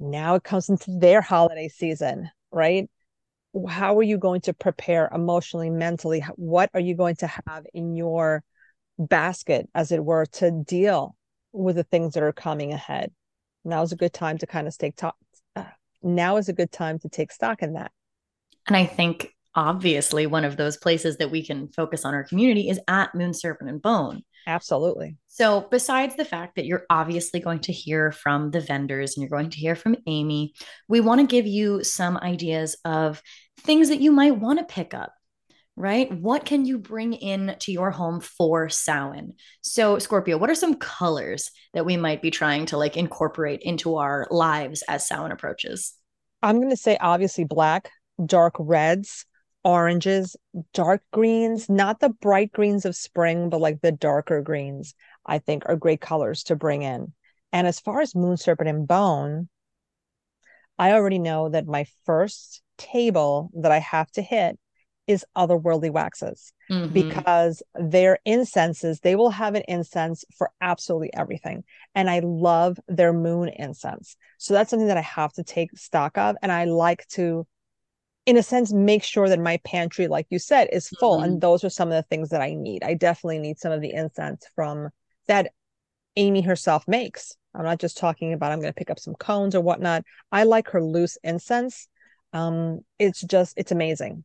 now 0.04 0.36
it 0.36 0.44
comes 0.44 0.70
into 0.70 0.92
their 1.00 1.22
holiday 1.22 1.70
season, 1.70 2.30
right? 2.52 2.90
How 3.68 3.98
are 3.98 4.04
you 4.04 4.18
going 4.18 4.42
to 4.42 4.54
prepare 4.54 5.10
emotionally, 5.14 5.70
mentally? 5.70 6.26
What 6.36 6.70
are 6.74 6.80
you 6.80 6.96
going 6.96 7.16
to 7.18 7.28
have 7.28 7.66
in 7.74 7.96
your 7.96 8.44
basket, 8.98 9.70
as 9.74 9.92
it 9.92 10.04
were, 10.04 10.26
to 10.26 10.52
deal 10.52 11.16
with 11.52 11.76
the 11.76 11.84
things 11.84 12.14
that 12.14 12.24
are 12.24 12.34
coming 12.34 12.74
ahead? 12.74 13.12
Now 13.64 13.84
is 13.84 13.92
a 13.92 13.96
good 13.96 14.14
time 14.14 14.38
to 14.40 14.48
kind 14.48 14.68
of 14.68 14.78
take 14.78 14.96
top. 14.96 15.16
Uh, 15.56 15.66
now 16.02 16.38
is 16.38 16.50
a 16.50 16.54
good 16.54 16.72
time 16.72 17.00
to 17.00 17.10
take 17.10 17.32
stock 17.32 17.62
in 17.62 17.74
that. 17.74 17.92
And 18.68 18.76
I 18.76 18.86
think 18.86 19.30
obviously 19.56 20.26
one 20.26 20.46
of 20.46 20.58
those 20.58 20.78
places 20.78 21.18
that 21.18 21.32
we 21.32 21.46
can 21.46 21.68
focus 21.70 22.06
on 22.06 22.14
our 22.14 22.24
community 22.24 22.70
is 22.70 22.80
at 22.88 23.14
Moon 23.14 23.34
Serpent 23.34 23.70
and 23.70 23.82
Bone. 23.82 24.24
Absolutely. 24.46 25.18
So, 25.28 25.68
besides 25.72 26.16
the 26.16 26.26
fact 26.26 26.56
that 26.56 26.66
you're 26.66 26.86
obviously 26.90 27.40
going 27.40 27.60
to 27.62 27.74
hear 27.74 28.12
from 28.12 28.52
the 28.52 28.62
vendors 28.62 29.16
and 29.16 29.22
you're 29.22 29.38
going 29.38 29.50
to 29.52 29.58
hear 29.58 29.76
from 29.76 29.96
Amy, 30.06 30.54
we 30.88 31.00
want 31.00 31.22
to 31.22 31.28
give 31.28 31.48
you 31.48 31.84
some 31.84 32.18
ideas 32.18 32.76
of 32.86 33.22
things 33.62 33.90
that 33.90 34.02
you 34.02 34.12
might 34.12 34.38
want 34.38 34.60
to 34.60 34.66
pick 34.66 34.94
up 34.94 35.14
right? 35.76 36.12
What 36.12 36.46
can 36.46 36.66
you 36.66 36.78
bring 36.78 37.14
in 37.14 37.56
to 37.60 37.72
your 37.72 37.92
home 37.92 38.20
for 38.20 38.70
Samhain? 38.70 39.34
So, 39.62 39.98
Scorpio, 40.00 40.38
what 40.38 40.50
are 40.50 40.56
some 40.56 40.76
colors 40.76 41.50
that 41.74 41.86
we 41.86 41.98
might 41.98 42.22
be 42.22 42.32
trying 42.32 42.68
to 42.68 42.78
like 42.78 42.98
incorporate 42.98 43.62
into 43.62 43.96
our 43.96 44.28
lives 44.30 44.84
as 44.88 45.08
Samhain 45.08 45.32
approaches? 45.32 45.94
I'm 46.42 46.58
going 46.58 46.70
to 46.70 46.78
say 46.78 46.98
obviously 47.00 47.46
black, 47.46 47.90
dark 48.24 48.56
reds, 48.60 49.26
oranges, 49.64 50.36
dark 50.74 51.04
greens, 51.12 51.70
not 51.70 52.00
the 52.00 52.10
bright 52.10 52.52
greens 52.52 52.86
of 52.86 52.96
spring, 52.96 53.50
but 53.50 53.62
like 53.62 53.82
the 53.82 53.92
darker 53.92 54.42
greens, 54.42 54.94
I 55.26 55.40
think 55.40 55.64
are 55.66 55.76
great 55.76 56.02
colors 56.02 56.44
to 56.44 56.56
bring 56.56 56.82
in. 56.82 57.14
And 57.52 57.68
as 57.68 57.80
far 57.80 58.02
as 58.02 58.16
Moon 58.16 58.38
Serpent 58.38 58.70
and 58.70 58.88
Bone, 58.88 59.48
I 60.78 60.92
already 60.92 61.20
know 61.20 61.50
that 61.50 61.68
my 61.68 61.86
first 62.06 62.62
table 62.78 63.52
that 63.54 63.72
I 63.72 63.80
have 63.80 64.12
to 64.14 64.22
hit 64.22 64.58
is 65.06 65.26
otherworldly 65.36 65.92
waxes 65.92 66.54
mm-hmm. 66.72 66.92
because 66.94 67.62
their 67.76 68.20
incenses, 68.26 69.00
they 69.02 69.16
will 69.16 69.30
have 69.30 69.56
an 69.56 69.64
incense 69.68 70.24
for 70.38 70.50
absolutely 70.62 71.14
everything. 71.14 71.64
And 71.94 72.10
I 72.10 72.20
love 72.20 72.80
their 72.88 73.14
moon 73.14 73.50
incense. 73.50 74.16
So 74.38 74.54
that's 74.54 74.70
something 74.70 74.88
that 74.88 74.98
I 74.98 75.02
have 75.02 75.34
to 75.34 75.44
take 75.44 75.78
stock 75.78 76.18
of. 76.18 76.38
And 76.42 76.52
I 76.52 76.66
like 76.66 77.06
to, 77.10 77.46
in 78.26 78.38
a 78.38 78.44
sense, 78.44 78.72
make 78.72 79.04
sure 79.04 79.28
that 79.28 79.40
my 79.40 79.58
pantry, 79.66 80.08
like 80.08 80.28
you 80.30 80.40
said, 80.40 80.70
is 80.72 80.90
full. 81.00 81.18
Mm-hmm. 81.18 81.26
And 81.26 81.42
those 81.42 81.64
are 81.64 81.70
some 81.70 81.90
of 81.90 81.96
the 81.96 82.04
things 82.04 82.30
that 82.30 82.42
I 82.42 82.54
need. 82.54 82.84
I 82.84 82.94
definitely 82.94 83.40
need 83.40 83.60
some 83.60 83.72
of 83.72 83.82
the 83.82 83.92
incense 83.92 84.46
from 84.56 84.90
that 85.28 85.52
Amy 86.16 86.42
herself 86.42 86.88
makes. 86.88 87.36
I'm 87.54 87.66
not 87.66 87.80
just 87.80 87.98
talking 87.98 88.34
about 88.34 88.52
I'm 88.52 88.60
going 88.60 88.72
to 88.72 88.78
pick 88.78 88.90
up 88.90 89.00
some 89.00 89.16
cones 89.16 89.56
or 89.56 89.62
whatnot. 89.62 90.04
I 90.32 90.44
like 90.44 90.70
her 90.70 90.84
loose 90.84 91.18
incense. 91.24 91.88
Um, 92.32 92.80
it's 92.98 93.22
just, 93.22 93.54
it's 93.58 93.72
amazing. 93.72 94.24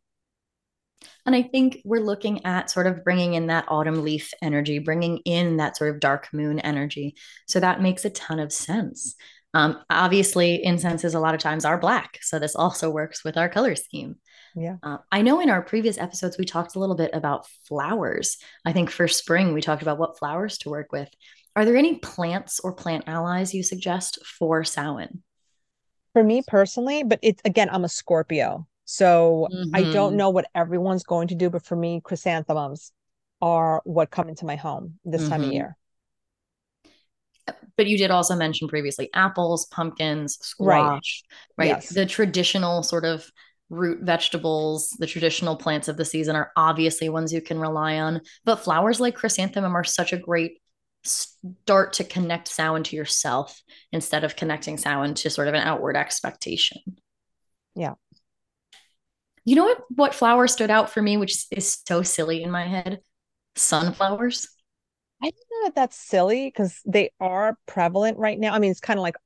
And 1.27 1.35
I 1.35 1.43
think 1.43 1.79
we're 1.85 2.01
looking 2.01 2.45
at 2.45 2.71
sort 2.71 2.87
of 2.87 3.05
bringing 3.05 3.35
in 3.35 3.49
that 3.49 3.67
autumn 3.69 4.03
leaf 4.03 4.33
energy, 4.43 4.79
bringing 4.79 5.19
in 5.19 5.59
that 5.59 5.77
sort 5.77 5.91
of 5.91 6.01
dark 6.01 6.29
moon 6.33 6.59
energy. 6.59 7.15
So 7.47 7.61
that 7.61 7.83
makes 7.83 8.05
a 8.05 8.11
ton 8.11 8.41
of 8.41 8.53
sense. 8.53 9.15
Um, 9.55 9.79
obviously, 9.89 10.63
incenses 10.63 11.15
a 11.15 11.21
lot 11.21 11.35
of 11.35 11.41
times 11.41 11.65
are 11.65 11.79
black. 11.79 12.19
So 12.23 12.39
this 12.39 12.55
also 12.55 12.91
works 12.91 13.25
with 13.25 13.37
our 13.37 13.49
color 13.49 13.75
scheme. 13.77 14.17
Yeah. 14.55 14.77
Uh, 14.83 14.99
I 15.11 15.23
know 15.23 15.41
in 15.41 15.51
our 15.51 15.63
previous 15.63 15.99
episodes, 15.99 16.37
we 16.39 16.45
talked 16.45 16.77
a 16.77 16.79
little 16.79 16.97
bit 16.97 17.11
about 17.15 17.47
flowers. 17.67 18.39
I 18.65 18.73
think 18.73 18.91
for 18.91 19.09
spring, 19.09 19.55
we 19.55 19.61
talked 19.61 19.83
about 19.83 19.99
what 19.99 20.19
flowers 20.19 20.59
to 20.59 20.71
work 20.71 20.93
with. 20.93 21.09
Are 21.57 21.65
there 21.65 21.77
any 21.77 21.97
plants 21.97 22.61
or 22.61 22.73
plant 22.73 23.05
allies 23.07 23.55
you 23.55 23.63
suggest 23.63 24.25
for 24.25 24.65
Samhain? 24.65 25.23
For 26.13 26.23
me 26.23 26.43
personally, 26.47 27.03
but 27.03 27.19
it's 27.23 27.43
again, 27.45 27.69
I'm 27.71 27.85
a 27.85 27.89
Scorpio. 27.89 28.67
So 28.85 29.49
mm-hmm. 29.53 29.75
I 29.75 29.83
don't 29.83 30.11
mm-hmm. 30.11 30.17
know 30.17 30.31
what 30.31 30.49
everyone's 30.55 31.05
going 31.05 31.29
to 31.29 31.35
do, 31.35 31.51
but 31.51 31.65
for 31.65 31.77
me, 31.77 32.01
chrysanthemums 32.03 32.93
are 33.41 33.83
what 33.85 34.11
come 34.11 34.29
into 34.29 34.47
my 34.47 34.57
home 34.57 34.99
this 35.05 35.23
mm-hmm. 35.23 35.31
time 35.31 35.41
of 35.41 35.47
mm-hmm. 35.47 35.55
year. 35.55 35.77
But 37.77 37.87
you 37.87 37.99
did 37.99 38.11
also 38.11 38.37
mention 38.37 38.69
previously 38.69 39.11
apples, 39.15 39.67
pumpkins, 39.67 40.39
squash, 40.41 41.23
right? 41.57 41.67
right? 41.67 41.77
Yes. 41.77 41.89
The 41.91 42.07
traditional 42.07 42.83
sort 42.83 43.05
of 43.05 43.31
root 43.71 44.03
vegetables, 44.03 44.91
the 44.99 45.07
traditional 45.07 45.57
plants 45.57 45.89
of 45.89 45.97
the 45.97 46.05
season 46.05 46.37
are 46.37 46.53
obviously 46.57 47.09
ones 47.09 47.33
you 47.33 47.41
can 47.41 47.59
rely 47.59 47.99
on. 47.99 48.21
But 48.45 48.61
flowers 48.61 49.01
like 49.01 49.15
chrysanthemum 49.15 49.77
are 49.77 49.85
such 49.85 50.13
a 50.13 50.19
great 50.19 50.61
start 51.05 51.95
to 51.95 52.05
connect 52.05 52.49
Samhain 52.49 52.83
to 52.85 52.97
yourself 52.97 53.63
instead 53.93 54.25
of 54.25 54.37
connecting 54.37 54.79
Samhain 54.79 55.15
to 55.15 55.31
sort 55.31 55.49
of 55.49 55.55
an 55.55 55.63
outward 55.63 55.97
expectation. 55.97 56.79
Yeah. 57.75 57.95
You 59.45 59.57
know 59.57 59.65
what? 59.65 59.85
What 59.95 60.15
flower 60.15 60.47
stood 60.49 60.71
out 60.71 60.91
for 60.91 61.01
me, 61.01 61.17
which 61.17 61.47
is 61.51 61.79
so 61.87 62.03
silly 62.03 62.43
in 62.43 62.51
my 62.51 62.67
head? 62.67 63.01
Sunflowers. 63.57 64.49
I 65.23 65.31
don't 65.31 65.35
know 65.51 65.67
that 65.67 65.75
that's 65.75 65.97
silly 65.97 66.47
because 66.47 66.81
they 66.87 67.11
are 67.21 67.59
prevalent 67.67 68.19
right 68.19 68.39
now. 68.39 68.55
I 68.55 68.59
mean, 68.59 68.71
it's 68.71 68.81
kind 68.81 68.99
of 68.99 69.03
like 69.03 69.17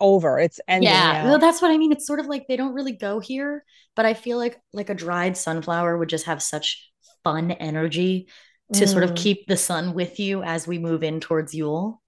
over. 0.00 0.38
It's 0.38 0.60
ending. 0.68 0.90
Yeah, 0.90 1.22
now. 1.22 1.30
well, 1.30 1.38
that's 1.38 1.62
what 1.62 1.70
I 1.70 1.78
mean. 1.78 1.92
It's 1.92 2.06
sort 2.06 2.20
of 2.20 2.26
like 2.26 2.46
they 2.48 2.56
don't 2.56 2.74
really 2.74 2.92
go 2.92 3.18
here, 3.18 3.64
but 3.96 4.06
I 4.06 4.14
feel 4.14 4.38
like 4.38 4.60
like 4.72 4.90
a 4.90 4.94
dried 4.94 5.36
sunflower 5.36 5.96
would 5.98 6.08
just 6.08 6.26
have 6.26 6.42
such 6.42 6.90
fun 7.24 7.50
energy 7.52 8.28
to 8.74 8.84
mm. 8.84 8.88
sort 8.88 9.04
of 9.04 9.10
mm. 9.10 9.16
keep 9.16 9.46
the 9.46 9.56
sun 9.56 9.94
with 9.94 10.20
you 10.20 10.42
as 10.42 10.66
we 10.66 10.78
move 10.78 11.02
in 11.02 11.20
towards 11.20 11.54
Yule. 11.54 12.02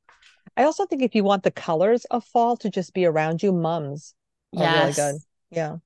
I 0.56 0.64
also 0.64 0.86
think 0.86 1.02
if 1.02 1.14
you 1.14 1.24
want 1.24 1.42
the 1.42 1.50
colors 1.50 2.04
of 2.06 2.24
fall 2.24 2.56
to 2.58 2.70
just 2.70 2.92
be 2.92 3.06
around 3.06 3.42
you, 3.42 3.52
mums 3.52 4.14
are 4.56 4.62
yes. 4.62 4.98
really 4.98 5.12
good. 5.12 5.20
Yeah. 5.50 5.76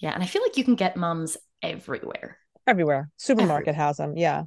Yeah. 0.00 0.12
And 0.12 0.22
I 0.22 0.26
feel 0.26 0.42
like 0.42 0.56
you 0.56 0.64
can 0.64 0.74
get 0.74 0.96
mums 0.96 1.36
everywhere. 1.62 2.38
Everywhere. 2.66 3.10
Supermarket 3.16 3.68
everywhere. 3.68 3.86
has 3.86 3.96
them. 3.96 4.16
Yeah. 4.16 4.44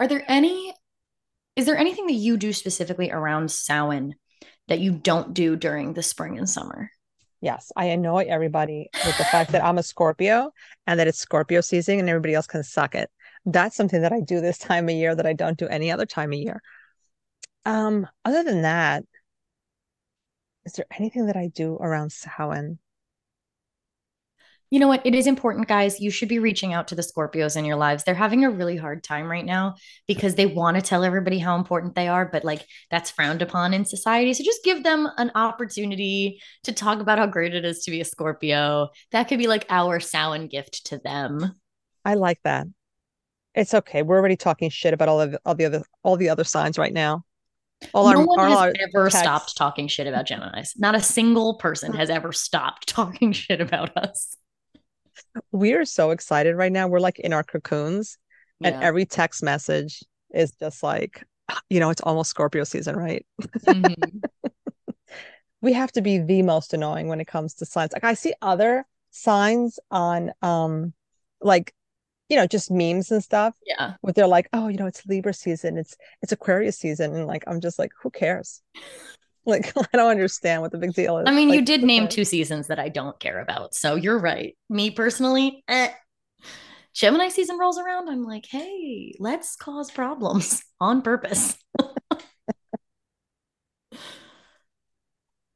Are 0.00 0.08
there 0.08 0.24
any, 0.26 0.74
is 1.56 1.66
there 1.66 1.76
anything 1.76 2.06
that 2.06 2.14
you 2.14 2.38
do 2.38 2.54
specifically 2.54 3.10
around 3.10 3.50
Samhain 3.50 4.14
that 4.66 4.80
you 4.80 4.92
don't 4.92 5.34
do 5.34 5.56
during 5.56 5.92
the 5.92 6.02
spring 6.02 6.38
and 6.38 6.48
summer? 6.48 6.90
Yes, 7.42 7.70
I 7.76 7.86
annoy 7.86 8.24
everybody 8.26 8.88
with 9.04 9.18
the 9.18 9.24
fact 9.24 9.52
that 9.52 9.62
I'm 9.62 9.76
a 9.76 9.82
Scorpio 9.82 10.52
and 10.86 10.98
that 10.98 11.06
it's 11.06 11.18
Scorpio 11.18 11.60
season 11.60 11.98
and 11.98 12.08
everybody 12.08 12.34
else 12.34 12.46
can 12.46 12.62
suck 12.62 12.94
it. 12.94 13.10
That's 13.44 13.76
something 13.76 14.00
that 14.00 14.12
I 14.12 14.20
do 14.20 14.40
this 14.40 14.58
time 14.58 14.88
of 14.88 14.94
year 14.94 15.14
that 15.14 15.26
I 15.26 15.34
don't 15.34 15.58
do 15.58 15.68
any 15.68 15.90
other 15.90 16.06
time 16.06 16.32
of 16.32 16.38
year. 16.38 16.62
Um, 17.66 18.06
other 18.24 18.42
than 18.42 18.62
that, 18.62 19.04
is 20.64 20.72
there 20.72 20.86
anything 20.98 21.26
that 21.26 21.36
I 21.36 21.48
do 21.48 21.76
around 21.76 22.12
Samhain? 22.12 22.78
You 24.70 24.78
know 24.78 24.86
what? 24.86 25.04
It 25.04 25.16
is 25.16 25.26
important, 25.26 25.66
guys. 25.66 26.00
You 26.00 26.12
should 26.12 26.28
be 26.28 26.38
reaching 26.38 26.72
out 26.72 26.88
to 26.88 26.94
the 26.94 27.02
Scorpios 27.02 27.56
in 27.56 27.64
your 27.64 27.76
lives. 27.76 28.04
They're 28.04 28.14
having 28.14 28.44
a 28.44 28.50
really 28.50 28.76
hard 28.76 29.02
time 29.02 29.28
right 29.28 29.44
now 29.44 29.74
because 30.06 30.36
they 30.36 30.46
want 30.46 30.76
to 30.76 30.82
tell 30.82 31.02
everybody 31.02 31.38
how 31.38 31.56
important 31.56 31.96
they 31.96 32.06
are, 32.06 32.24
but 32.24 32.44
like 32.44 32.64
that's 32.88 33.10
frowned 33.10 33.42
upon 33.42 33.74
in 33.74 33.84
society. 33.84 34.32
So 34.32 34.44
just 34.44 34.62
give 34.62 34.84
them 34.84 35.08
an 35.16 35.32
opportunity 35.34 36.40
to 36.62 36.72
talk 36.72 37.00
about 37.00 37.18
how 37.18 37.26
great 37.26 37.52
it 37.52 37.64
is 37.64 37.82
to 37.84 37.90
be 37.90 38.00
a 38.00 38.04
Scorpio. 38.04 38.90
That 39.10 39.24
could 39.24 39.38
be 39.38 39.48
like 39.48 39.66
our 39.70 39.98
Samhain 39.98 40.46
gift 40.46 40.86
to 40.86 40.98
them. 40.98 41.60
I 42.04 42.14
like 42.14 42.38
that. 42.44 42.68
It's 43.56 43.74
okay. 43.74 44.02
We're 44.02 44.18
already 44.18 44.36
talking 44.36 44.70
shit 44.70 44.94
about 44.94 45.08
all 45.08 45.20
of 45.20 45.36
all 45.44 45.56
the 45.56 45.64
other 45.64 45.82
all 46.04 46.16
the 46.16 46.28
other 46.28 46.44
signs 46.44 46.78
right 46.78 46.92
now. 46.92 47.24
All 47.92 48.04
no 48.04 48.20
our, 48.20 48.26
one 48.26 48.38
has 48.38 48.58
our 48.58 48.72
ever 48.78 49.04
texts. 49.06 49.20
stopped 49.20 49.56
talking 49.56 49.88
shit 49.88 50.06
about 50.06 50.26
Gemini's. 50.26 50.74
Not 50.76 50.94
a 50.94 51.00
single 51.00 51.54
person 51.54 51.92
has 51.94 52.10
ever 52.10 52.32
stopped 52.32 52.88
talking 52.88 53.32
shit 53.32 53.60
about 53.60 53.96
us. 53.96 54.36
We 55.52 55.74
are 55.74 55.84
so 55.84 56.10
excited 56.10 56.56
right 56.56 56.72
now. 56.72 56.88
We're 56.88 57.00
like 57.00 57.18
in 57.18 57.32
our 57.32 57.42
cocoons, 57.42 58.18
yeah. 58.60 58.68
and 58.68 58.82
every 58.82 59.06
text 59.06 59.42
message 59.42 60.02
is 60.32 60.52
just 60.52 60.82
like, 60.82 61.24
you 61.68 61.80
know, 61.80 61.90
it's 61.90 62.02
almost 62.02 62.30
Scorpio 62.30 62.64
season, 62.64 62.96
right? 62.96 63.24
Mm-hmm. 63.42 64.18
we 65.60 65.72
have 65.72 65.92
to 65.92 66.02
be 66.02 66.18
the 66.18 66.42
most 66.42 66.72
annoying 66.74 67.08
when 67.08 67.20
it 67.20 67.26
comes 67.26 67.54
to 67.54 67.66
signs. 67.66 67.92
Like 67.92 68.04
I 68.04 68.14
see 68.14 68.34
other 68.42 68.86
signs 69.10 69.78
on 69.90 70.32
um 70.42 70.92
like 71.40 71.74
you 72.30 72.36
know, 72.36 72.46
just 72.46 72.70
memes 72.70 73.10
and 73.10 73.22
stuff. 73.22 73.56
Yeah. 73.66 73.94
Where 74.02 74.12
they're 74.12 74.28
like, 74.28 74.48
oh, 74.52 74.68
you 74.68 74.76
know, 74.76 74.86
it's 74.86 75.04
Libra 75.04 75.34
season, 75.34 75.76
it's 75.76 75.96
it's 76.22 76.32
Aquarius 76.32 76.78
season. 76.78 77.14
And 77.14 77.26
like 77.26 77.42
I'm 77.46 77.60
just 77.60 77.78
like, 77.78 77.90
who 78.00 78.10
cares? 78.10 78.62
Like 79.46 79.72
I 79.76 79.96
don't 79.96 80.10
understand 80.10 80.62
what 80.62 80.70
the 80.70 80.78
big 80.78 80.92
deal 80.92 81.18
is. 81.18 81.24
I 81.26 81.32
mean, 81.32 81.48
like, 81.48 81.56
you 81.56 81.64
did 81.64 81.82
name 81.82 82.08
two 82.08 82.24
seasons 82.24 82.66
that 82.66 82.78
I 82.78 82.90
don't 82.90 83.18
care 83.18 83.40
about. 83.40 83.74
So 83.74 83.94
you're 83.94 84.18
right. 84.18 84.56
Me 84.68 84.90
personally, 84.90 85.64
eh. 85.66 85.88
Gemini 86.92 87.28
season 87.28 87.58
rolls 87.58 87.78
around, 87.78 88.08
I'm 88.08 88.24
like, 88.24 88.46
hey, 88.46 89.14
let's 89.18 89.56
cause 89.56 89.90
problems 89.90 90.62
on 90.80 91.02
purpose. 91.02 91.56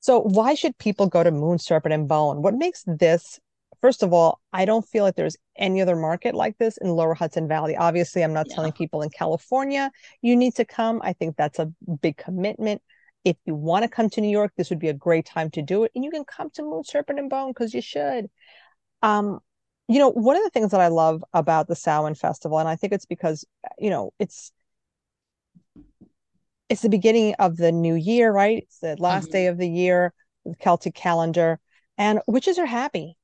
so 0.00 0.20
why 0.20 0.54
should 0.54 0.78
people 0.78 1.06
go 1.06 1.22
to 1.22 1.30
Moon 1.30 1.58
Serpent 1.58 1.92
and 1.92 2.08
Bone? 2.08 2.40
What 2.40 2.54
makes 2.54 2.84
this 2.86 3.38
first 3.84 4.02
of 4.02 4.14
all, 4.14 4.40
I 4.50 4.64
don't 4.64 4.88
feel 4.88 5.04
like 5.04 5.14
there's 5.14 5.36
any 5.58 5.82
other 5.82 5.94
market 5.94 6.34
like 6.34 6.56
this 6.56 6.78
in 6.78 6.88
Lower 6.88 7.12
Hudson 7.12 7.46
Valley. 7.46 7.76
Obviously, 7.76 8.24
I'm 8.24 8.32
not 8.32 8.46
yeah. 8.48 8.54
telling 8.54 8.72
people 8.72 9.02
in 9.02 9.10
California 9.10 9.90
you 10.22 10.36
need 10.36 10.54
to 10.54 10.64
come. 10.64 11.02
I 11.04 11.12
think 11.12 11.36
that's 11.36 11.58
a 11.58 11.70
big 12.00 12.16
commitment. 12.16 12.80
If 13.24 13.36
you 13.46 13.54
want 13.54 13.84
to 13.84 13.88
come 13.88 14.10
to 14.10 14.20
New 14.20 14.28
York, 14.30 14.52
this 14.56 14.70
would 14.70 14.78
be 14.78 14.88
a 14.88 14.94
great 14.94 15.24
time 15.24 15.50
to 15.52 15.62
do 15.62 15.84
it. 15.84 15.92
And 15.94 16.04
you 16.04 16.10
can 16.10 16.24
come 16.24 16.50
to 16.50 16.62
Moon 16.62 16.84
Serpent 16.84 17.18
and 17.18 17.30
Bone 17.30 17.50
because 17.50 17.72
you 17.72 17.80
should. 17.80 18.28
Um, 19.02 19.40
you 19.88 19.98
know, 19.98 20.10
one 20.10 20.36
of 20.36 20.42
the 20.42 20.50
things 20.50 20.70
that 20.70 20.80
I 20.80 20.88
love 20.88 21.22
about 21.32 21.68
the 21.68 21.76
Samhain 21.76 22.14
Festival, 22.14 22.58
and 22.58 22.68
I 22.68 22.76
think 22.76 22.92
it's 22.92 23.06
because, 23.06 23.44
you 23.78 23.90
know, 23.90 24.12
it's 24.18 24.50
it's 26.68 26.82
the 26.82 26.88
beginning 26.88 27.34
of 27.38 27.56
the 27.56 27.72
new 27.72 27.94
year, 27.94 28.32
right? 28.32 28.62
It's 28.62 28.78
the 28.78 28.96
last 28.98 29.24
mm-hmm. 29.24 29.32
day 29.32 29.46
of 29.46 29.58
the 29.58 29.68
year, 29.68 30.14
the 30.44 30.54
Celtic 30.56 30.94
calendar, 30.94 31.60
and 31.98 32.20
witches 32.26 32.58
are 32.58 32.66
happy, 32.66 33.16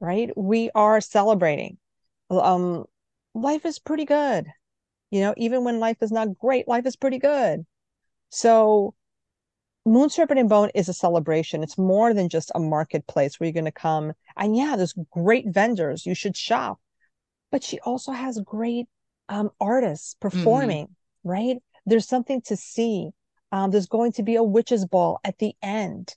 right? 0.00 0.30
We 0.36 0.70
are 0.74 1.00
celebrating. 1.00 1.78
Um, 2.30 2.84
life 3.34 3.64
is 3.64 3.78
pretty 3.78 4.04
good. 4.04 4.46
You 5.10 5.20
know, 5.20 5.34
even 5.36 5.64
when 5.64 5.80
life 5.80 5.98
is 6.02 6.12
not 6.12 6.36
great, 6.38 6.68
life 6.68 6.86
is 6.86 6.96
pretty 6.96 7.18
good. 7.18 7.64
So 8.30 8.94
Moon 9.88 10.10
Serpent 10.10 10.38
and 10.38 10.48
Bone 10.48 10.70
is 10.74 10.88
a 10.88 10.92
celebration. 10.92 11.62
It's 11.62 11.78
more 11.78 12.12
than 12.12 12.28
just 12.28 12.52
a 12.54 12.60
marketplace 12.60 13.38
where 13.38 13.46
you're 13.46 13.54
going 13.54 13.64
to 13.64 13.72
come. 13.72 14.12
And 14.36 14.56
yeah, 14.56 14.76
there's 14.76 14.94
great 15.10 15.46
vendors. 15.48 16.04
You 16.04 16.14
should 16.14 16.36
shop. 16.36 16.78
But 17.50 17.64
she 17.64 17.80
also 17.80 18.12
has 18.12 18.38
great 18.44 18.86
um, 19.28 19.50
artists 19.60 20.14
mm-hmm. 20.14 20.28
performing, 20.28 20.86
mm-hmm. 20.86 21.28
right? 21.28 21.56
There's 21.86 22.06
something 22.06 22.42
to 22.42 22.56
see. 22.56 23.10
Um, 23.50 23.70
there's 23.70 23.86
going 23.86 24.12
to 24.12 24.22
be 24.22 24.36
a 24.36 24.42
witch's 24.42 24.84
ball 24.84 25.20
at 25.24 25.38
the 25.38 25.54
end. 25.62 26.14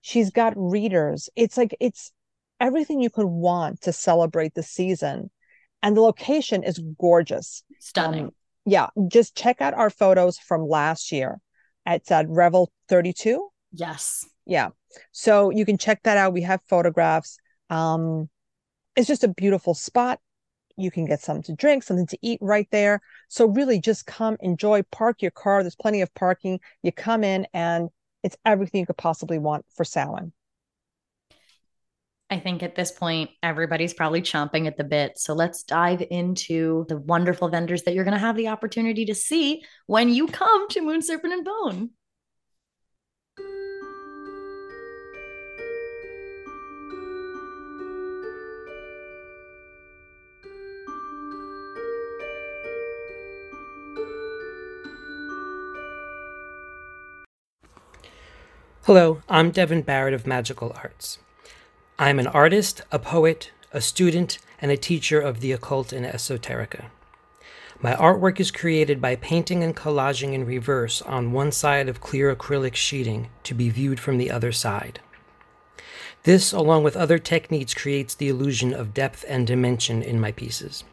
She's 0.00 0.30
got 0.30 0.54
readers. 0.56 1.28
It's 1.36 1.58
like, 1.58 1.76
it's 1.78 2.12
everything 2.58 3.00
you 3.00 3.10
could 3.10 3.26
want 3.26 3.82
to 3.82 3.92
celebrate 3.92 4.54
the 4.54 4.62
season. 4.62 5.30
And 5.82 5.96
the 5.96 6.00
location 6.00 6.62
is 6.62 6.80
gorgeous. 6.98 7.62
Stunning. 7.78 8.26
Um, 8.26 8.30
yeah. 8.64 8.88
Just 9.08 9.36
check 9.36 9.60
out 9.60 9.74
our 9.74 9.90
photos 9.90 10.38
from 10.38 10.66
last 10.66 11.12
year. 11.12 11.38
It's 11.86 12.10
at 12.10 12.28
Revel 12.28 12.70
32. 12.88 13.48
Yes. 13.72 14.26
Yeah. 14.46 14.70
So 15.12 15.50
you 15.50 15.64
can 15.64 15.78
check 15.78 16.02
that 16.02 16.16
out. 16.16 16.32
We 16.32 16.42
have 16.42 16.60
photographs. 16.68 17.38
Um, 17.68 18.28
it's 18.96 19.08
just 19.08 19.24
a 19.24 19.28
beautiful 19.28 19.74
spot. 19.74 20.20
You 20.76 20.90
can 20.90 21.04
get 21.04 21.20
something 21.20 21.42
to 21.44 21.54
drink, 21.54 21.82
something 21.82 22.06
to 22.08 22.18
eat 22.22 22.38
right 22.40 22.66
there. 22.70 23.00
So 23.28 23.46
really 23.46 23.80
just 23.80 24.06
come 24.06 24.36
enjoy, 24.40 24.82
park 24.90 25.22
your 25.22 25.30
car. 25.30 25.62
There's 25.62 25.76
plenty 25.76 26.00
of 26.00 26.12
parking. 26.14 26.60
You 26.82 26.92
come 26.92 27.22
in 27.22 27.46
and 27.52 27.90
it's 28.22 28.36
everything 28.44 28.80
you 28.80 28.86
could 28.86 28.96
possibly 28.96 29.38
want 29.38 29.64
for 29.74 29.84
Samhain. 29.84 30.32
I 32.32 32.38
think 32.38 32.62
at 32.62 32.76
this 32.76 32.92
point, 32.92 33.30
everybody's 33.42 33.92
probably 33.92 34.22
chomping 34.22 34.68
at 34.68 34.76
the 34.76 34.84
bit. 34.84 35.18
So 35.18 35.34
let's 35.34 35.64
dive 35.64 36.00
into 36.10 36.86
the 36.88 36.96
wonderful 36.96 37.48
vendors 37.48 37.82
that 37.82 37.94
you're 37.94 38.04
going 38.04 38.14
to 38.14 38.20
have 38.20 38.36
the 38.36 38.46
opportunity 38.46 39.04
to 39.06 39.16
see 39.16 39.64
when 39.86 40.08
you 40.10 40.28
come 40.28 40.68
to 40.68 40.80
Moon 40.80 41.02
Serpent 41.02 41.32
and 41.32 41.44
Bone. 41.44 41.90
Hello, 58.84 59.20
I'm 59.28 59.50
Devin 59.50 59.82
Barrett 59.82 60.14
of 60.14 60.24
Magickal 60.24 60.76
Arts. 60.76 61.18
I'm 62.00 62.18
an 62.18 62.28
artist, 62.28 62.80
a 62.90 62.98
poet, 62.98 63.50
a 63.74 63.82
student, 63.82 64.38
and 64.58 64.70
a 64.70 64.76
teacher 64.78 65.20
of 65.20 65.40
the 65.40 65.52
occult 65.52 65.92
and 65.92 66.06
esoterica. 66.06 66.86
My 67.82 67.92
artwork 67.92 68.40
is 68.40 68.50
created 68.50 69.02
by 69.02 69.16
painting 69.16 69.62
and 69.62 69.76
collaging 69.76 70.32
in 70.32 70.46
reverse 70.46 71.02
on 71.02 71.32
one 71.32 71.52
side 71.52 71.90
of 71.90 72.00
clear 72.00 72.34
acrylic 72.34 72.74
sheeting 72.74 73.28
to 73.42 73.52
be 73.52 73.68
viewed 73.68 74.00
from 74.00 74.16
the 74.16 74.30
other 74.30 74.50
side. 74.50 75.00
This, 76.22 76.54
along 76.54 76.84
with 76.84 76.96
other 76.96 77.18
techniques, 77.18 77.74
creates 77.74 78.14
the 78.14 78.30
illusion 78.30 78.72
of 78.72 78.94
depth 78.94 79.22
and 79.28 79.46
dimension 79.46 80.02
in 80.02 80.18
my 80.18 80.32
pieces. 80.32 80.84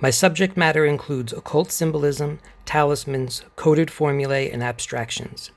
My 0.00 0.10
subject 0.10 0.56
matter 0.56 0.84
includes 0.84 1.32
occult 1.32 1.70
symbolism, 1.70 2.40
talismans, 2.64 3.44
coded 3.54 3.88
formulae, 3.88 4.50
and 4.50 4.64
abstractions. 4.64 5.52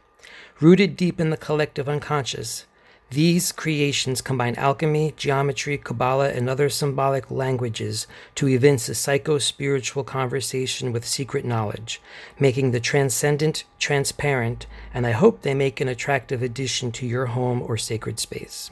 Rooted 0.60 0.96
deep 0.96 1.20
in 1.20 1.32
the 1.32 1.36
collective 1.36 1.90
unconscious, 1.90 2.68
these 3.12 3.52
creations 3.52 4.22
combine 4.22 4.56
alchemy, 4.56 5.14
geometry, 5.18 5.78
Kabbalah, 5.78 6.30
and 6.30 6.50
other 6.50 6.70
symbolic 6.70 7.30
languages 7.30 8.08
to 8.36 8.48
evince 8.48 8.88
a 8.88 8.96
psycho 8.96 9.38
spiritual 9.38 10.06
conversation 10.06 10.94
with 10.94 11.06
secret 11.06 11.44
knowledge, 11.44 12.02
making 12.40 12.72
the 12.72 12.80
transcendent 12.80 13.66
transparent, 13.80 14.66
and 14.94 15.06
I 15.06 15.12
hope 15.12 15.42
they 15.42 15.54
make 15.54 15.82
an 15.82 15.90
attractive 15.90 16.42
addition 16.42 16.94
to 16.94 17.06
your 17.06 17.26
home 17.26 17.62
or 17.62 17.76
sacred 17.76 18.18
space. 18.18 18.72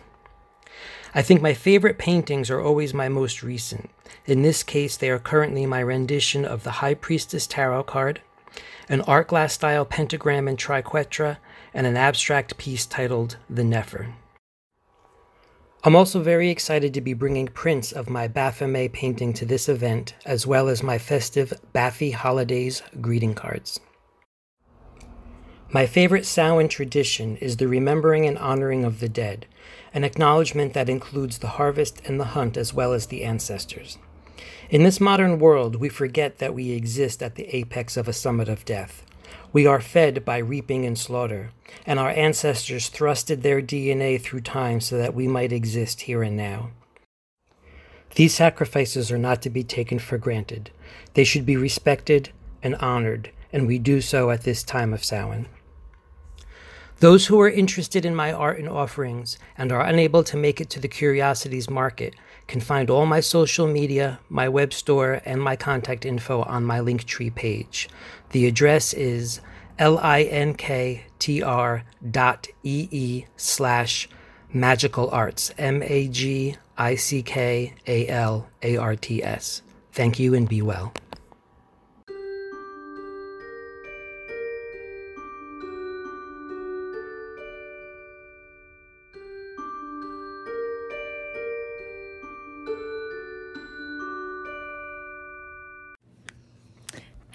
I 1.13 1.21
think 1.21 1.41
my 1.41 1.53
favorite 1.53 1.97
paintings 1.97 2.49
are 2.49 2.61
always 2.61 2.93
my 2.93 3.09
most 3.09 3.43
recent. 3.43 3.89
In 4.25 4.41
this 4.41 4.63
case, 4.63 4.95
they 4.95 5.09
are 5.09 5.19
currently 5.19 5.65
my 5.65 5.81
rendition 5.81 6.45
of 6.45 6.63
the 6.63 6.79
High 6.79 6.93
Priestess 6.93 7.45
Tarot 7.45 7.83
card, 7.83 8.21
an 8.87 9.01
art 9.01 9.27
glass 9.27 9.51
style 9.51 9.83
pentagram 9.83 10.47
and 10.47 10.57
triquetra, 10.57 11.39
and 11.73 11.85
an 11.85 11.97
abstract 11.97 12.57
piece 12.57 12.85
titled 12.85 13.35
The 13.49 13.65
Nefer. 13.65 14.13
I'm 15.81 15.95
also 15.95 16.21
very 16.21 16.49
excited 16.49 16.93
to 16.93 17.01
be 17.01 17.13
bringing 17.13 17.47
prints 17.47 17.93
of 17.93 18.09
my 18.09 18.27
Baphomet 18.27 18.91
painting 18.91 19.31
to 19.33 19.45
this 19.45 19.69
event, 19.69 20.13
as 20.25 20.45
well 20.45 20.67
as 20.67 20.83
my 20.83 20.97
festive 20.97 21.53
Baffy 21.71 22.11
Holidays 22.11 22.81
greeting 22.99 23.33
cards. 23.33 23.79
My 25.71 25.85
favorite 25.85 26.25
Samhain 26.25 26.67
tradition 26.67 27.37
is 27.37 27.57
the 27.57 27.67
remembering 27.69 28.25
and 28.25 28.37
honoring 28.37 28.83
of 28.83 28.99
the 28.99 29.07
dead, 29.07 29.45
an 29.93 30.03
acknowledgement 30.03 30.73
that 30.73 30.89
includes 30.89 31.37
the 31.37 31.47
harvest 31.47 32.01
and 32.05 32.19
the 32.19 32.25
hunt 32.35 32.57
as 32.57 32.73
well 32.73 32.91
as 32.91 33.05
the 33.05 33.23
ancestors. 33.23 33.97
In 34.69 34.83
this 34.83 34.99
modern 34.99 35.39
world, 35.39 35.77
we 35.77 35.87
forget 35.87 36.39
that 36.39 36.53
we 36.53 36.71
exist 36.71 37.23
at 37.23 37.35
the 37.35 37.55
apex 37.55 37.95
of 37.95 38.09
a 38.09 38.13
summit 38.13 38.49
of 38.49 38.65
death. 38.65 39.05
We 39.51 39.65
are 39.65 39.81
fed 39.81 40.23
by 40.25 40.37
reaping 40.37 40.85
and 40.85 40.97
slaughter, 40.97 41.51
and 41.85 41.99
our 41.99 42.11
ancestors 42.11 42.89
thrusted 42.89 43.41
their 43.41 43.61
DNA 43.61 44.21
through 44.21 44.41
time 44.41 44.79
so 44.79 44.97
that 44.97 45.15
we 45.15 45.27
might 45.27 45.51
exist 45.51 46.01
here 46.01 46.21
and 46.21 46.37
now. 46.37 46.71
These 48.15 48.33
sacrifices 48.33 49.11
are 49.11 49.17
not 49.17 49.41
to 49.43 49.49
be 49.49 49.63
taken 49.63 49.99
for 49.99 50.17
granted. 50.17 50.71
They 51.13 51.23
should 51.23 51.45
be 51.45 51.57
respected 51.57 52.29
and 52.61 52.75
honored, 52.75 53.31
and 53.53 53.67
we 53.67 53.79
do 53.79 54.01
so 54.01 54.29
at 54.29 54.43
this 54.43 54.63
time 54.63 54.93
of 54.93 55.03
Samhain. 55.03 55.47
Those 56.99 57.27
who 57.27 57.39
are 57.39 57.49
interested 57.49 58.05
in 58.05 58.13
my 58.13 58.33
art 58.33 58.59
and 58.59 58.67
offerings 58.67 59.37
and 59.57 59.71
are 59.71 59.85
unable 59.85 60.23
to 60.25 60.35
make 60.35 60.59
it 60.59 60.69
to 60.71 60.81
the 60.81 60.89
Curiosities 60.89 61.69
Market 61.69 62.13
can 62.49 62.59
find 62.59 62.89
all 62.89 63.05
my 63.05 63.19
social 63.19 63.67
media, 63.67 64.19
my 64.27 64.49
web 64.49 64.73
store, 64.73 65.21
and 65.23 65.39
my 65.41 65.55
contact 65.55 66.03
info 66.03 66.41
on 66.41 66.65
my 66.65 66.79
Linktree 66.79 67.33
page. 67.33 67.87
The 68.31 68.47
address 68.47 68.93
is 68.93 69.39
linktr 69.77 71.01
dot 72.11 72.47
slash 73.37 74.09
magickal 74.53 75.13
arts, 75.13 75.53
M 75.57 75.83
A 75.83 76.07
G 76.07 76.55
I 76.75 76.95
C 76.95 77.21
K 77.21 77.75
A 77.87 78.07
L 78.07 78.49
A 78.63 78.77
R 78.77 78.95
T 78.95 79.23
S. 79.23 79.61
Thank 79.91 80.19
you 80.19 80.33
and 80.33 80.49
be 80.49 80.61
well. 80.61 80.91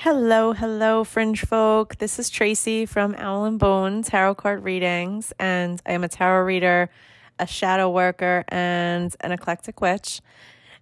Hello, 0.05 0.53
hello, 0.53 1.03
fringe 1.03 1.47
folk. 1.47 1.97
This 1.97 2.19
is 2.19 2.29
Tracy 2.29 2.85
from 2.85 3.15
Owl 3.17 3.47
and 3.47 3.59
Bone 3.59 4.03
Tarot 4.03 4.35
Card 4.35 4.63
Readings, 4.63 5.33
and 5.39 5.81
I 5.87 5.93
am 5.93 6.05
a 6.05 6.09
tarot 6.09 6.45
reader, 6.45 6.91
a 7.39 7.47
shadow 7.47 7.89
worker, 7.89 8.45
and 8.49 9.17
an 9.21 9.33
eclectic 9.33 9.81
witch. 9.81 10.21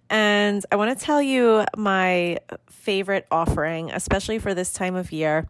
And 0.09 0.65
I 0.73 0.75
want 0.75 0.99
to 0.99 1.05
tell 1.05 1.21
you 1.21 1.63
my 1.77 2.39
favorite 2.67 3.25
offering, 3.31 3.91
especially 3.91 4.39
for 4.39 4.53
this 4.53 4.73
time 4.73 4.95
of 4.95 5.13
year, 5.13 5.47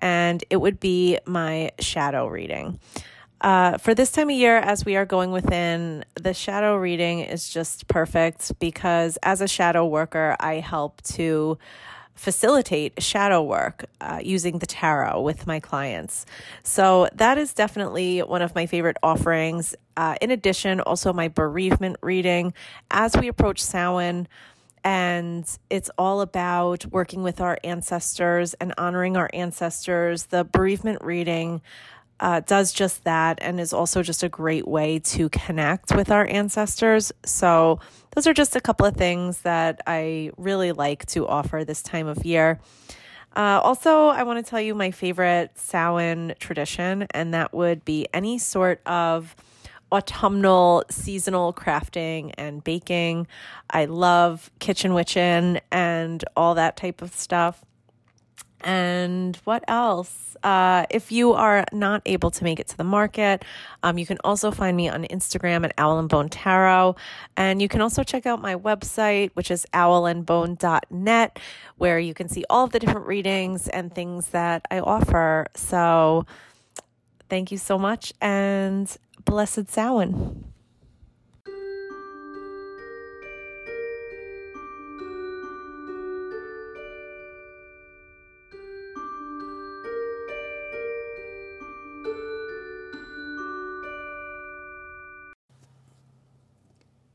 and 0.00 0.42
it 0.50 0.56
would 0.56 0.80
be 0.80 1.20
my 1.24 1.70
shadow 1.78 2.26
reading. 2.26 2.80
Uh, 3.40 3.78
for 3.78 3.94
this 3.94 4.10
time 4.10 4.30
of 4.30 4.36
year, 4.36 4.56
as 4.56 4.84
we 4.84 4.96
are 4.96 5.06
going 5.06 5.30
within, 5.30 6.04
the 6.14 6.34
shadow 6.34 6.74
reading 6.74 7.20
is 7.20 7.48
just 7.48 7.86
perfect 7.86 8.58
because 8.58 9.16
as 9.22 9.40
a 9.40 9.46
shadow 9.46 9.86
worker, 9.86 10.34
I 10.40 10.54
help 10.54 11.02
to 11.02 11.58
facilitate 12.22 13.02
shadow 13.02 13.42
work 13.42 13.86
uh, 14.00 14.20
using 14.22 14.58
the 14.58 14.66
tarot 14.66 15.20
with 15.22 15.44
my 15.44 15.58
clients. 15.58 16.24
So 16.62 17.08
that 17.14 17.36
is 17.36 17.52
definitely 17.52 18.20
one 18.20 18.42
of 18.42 18.54
my 18.54 18.66
favorite 18.66 18.96
offerings. 19.02 19.74
Uh, 19.96 20.14
in 20.20 20.30
addition, 20.30 20.80
also 20.80 21.12
my 21.12 21.26
bereavement 21.26 21.96
reading 22.00 22.54
as 22.92 23.16
we 23.16 23.26
approach 23.26 23.60
Samhain. 23.60 24.28
And 24.84 25.44
it's 25.68 25.90
all 25.98 26.20
about 26.20 26.86
working 26.86 27.24
with 27.24 27.40
our 27.40 27.58
ancestors 27.64 28.54
and 28.54 28.72
honoring 28.78 29.16
our 29.16 29.28
ancestors. 29.32 30.26
The 30.26 30.44
bereavement 30.44 31.02
reading 31.02 31.60
uh, 32.22 32.40
does 32.40 32.72
just 32.72 33.02
that 33.02 33.38
and 33.42 33.60
is 33.60 33.72
also 33.72 34.00
just 34.00 34.22
a 34.22 34.28
great 34.28 34.66
way 34.66 35.00
to 35.00 35.28
connect 35.28 35.94
with 35.94 36.10
our 36.10 36.24
ancestors. 36.28 37.12
So, 37.26 37.80
those 38.12 38.26
are 38.26 38.32
just 38.32 38.54
a 38.54 38.60
couple 38.60 38.86
of 38.86 38.94
things 38.94 39.40
that 39.40 39.80
I 39.86 40.30
really 40.36 40.72
like 40.72 41.04
to 41.06 41.26
offer 41.26 41.64
this 41.64 41.82
time 41.82 42.06
of 42.06 42.24
year. 42.24 42.60
Uh, 43.34 43.60
also, 43.62 44.08
I 44.08 44.22
want 44.22 44.44
to 44.44 44.48
tell 44.48 44.60
you 44.60 44.74
my 44.74 44.92
favorite 44.92 45.50
Samhain 45.56 46.34
tradition, 46.38 47.06
and 47.10 47.34
that 47.34 47.52
would 47.52 47.84
be 47.84 48.06
any 48.14 48.38
sort 48.38 48.80
of 48.86 49.34
autumnal 49.90 50.84
seasonal 50.90 51.52
crafting 51.52 52.32
and 52.38 52.62
baking. 52.62 53.26
I 53.70 53.86
love 53.86 54.50
kitchen 54.60 54.94
witching 54.94 55.60
and 55.72 56.24
all 56.36 56.54
that 56.54 56.76
type 56.76 57.02
of 57.02 57.14
stuff. 57.14 57.64
And 58.64 59.36
what 59.44 59.64
else? 59.68 60.36
Uh, 60.42 60.86
if 60.90 61.12
you 61.12 61.32
are 61.32 61.64
not 61.72 62.02
able 62.06 62.30
to 62.30 62.44
make 62.44 62.58
it 62.58 62.68
to 62.68 62.76
the 62.76 62.84
market, 62.84 63.44
um, 63.82 63.98
you 63.98 64.06
can 64.06 64.18
also 64.24 64.50
find 64.50 64.76
me 64.76 64.88
on 64.88 65.04
Instagram 65.04 65.64
at 65.64 65.72
Owl 65.78 65.98
and 65.98 66.08
Bone 66.08 66.28
Tarot. 66.28 66.96
And 67.36 67.62
you 67.62 67.68
can 67.68 67.80
also 67.80 68.02
check 68.02 68.26
out 68.26 68.40
my 68.40 68.54
website, 68.54 69.30
which 69.34 69.50
is 69.50 69.66
owlandbone.net, 69.72 71.38
where 71.78 71.98
you 71.98 72.14
can 72.14 72.28
see 72.28 72.44
all 72.50 72.64
of 72.64 72.72
the 72.72 72.78
different 72.78 73.06
readings 73.06 73.68
and 73.68 73.94
things 73.94 74.28
that 74.28 74.66
I 74.70 74.80
offer. 74.80 75.46
So 75.54 76.26
thank 77.28 77.52
you 77.52 77.58
so 77.58 77.78
much 77.78 78.12
and 78.20 78.94
blessed 79.24 79.68
Samhain. 79.68 80.51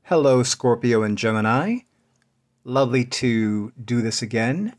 Hello, 0.10 0.42
Scorpio 0.42 1.04
and 1.04 1.18
Gemini. 1.18 1.80
Lovely 2.64 3.04
to 3.04 3.74
do 3.74 4.02
this 4.02 4.22
again. 4.22 4.74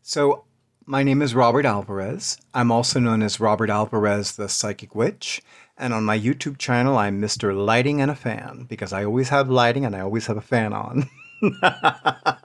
So, 0.00 0.44
my 0.86 1.02
name 1.02 1.20
is 1.20 1.34
Robert 1.34 1.66
Alvarez. 1.66 2.38
I'm 2.54 2.72
also 2.72 2.98
known 2.98 3.22
as 3.22 3.38
Robert 3.38 3.68
Alvarez, 3.68 4.32
the 4.32 4.48
Psychic 4.48 4.94
Witch. 4.94 5.42
And 5.76 5.92
on 5.92 6.04
my 6.04 6.18
YouTube 6.18 6.56
channel, 6.56 6.96
I'm 6.96 7.20
Mr. 7.20 7.54
Lighting 7.54 8.00
and 8.00 8.10
a 8.10 8.14
Fan 8.14 8.64
because 8.66 8.94
I 8.94 9.04
always 9.04 9.28
have 9.28 9.50
lighting 9.50 9.84
and 9.84 9.94
I 9.94 10.00
always 10.00 10.24
have 10.24 10.38
a 10.38 10.40
fan 10.40 10.72
on. 10.72 11.06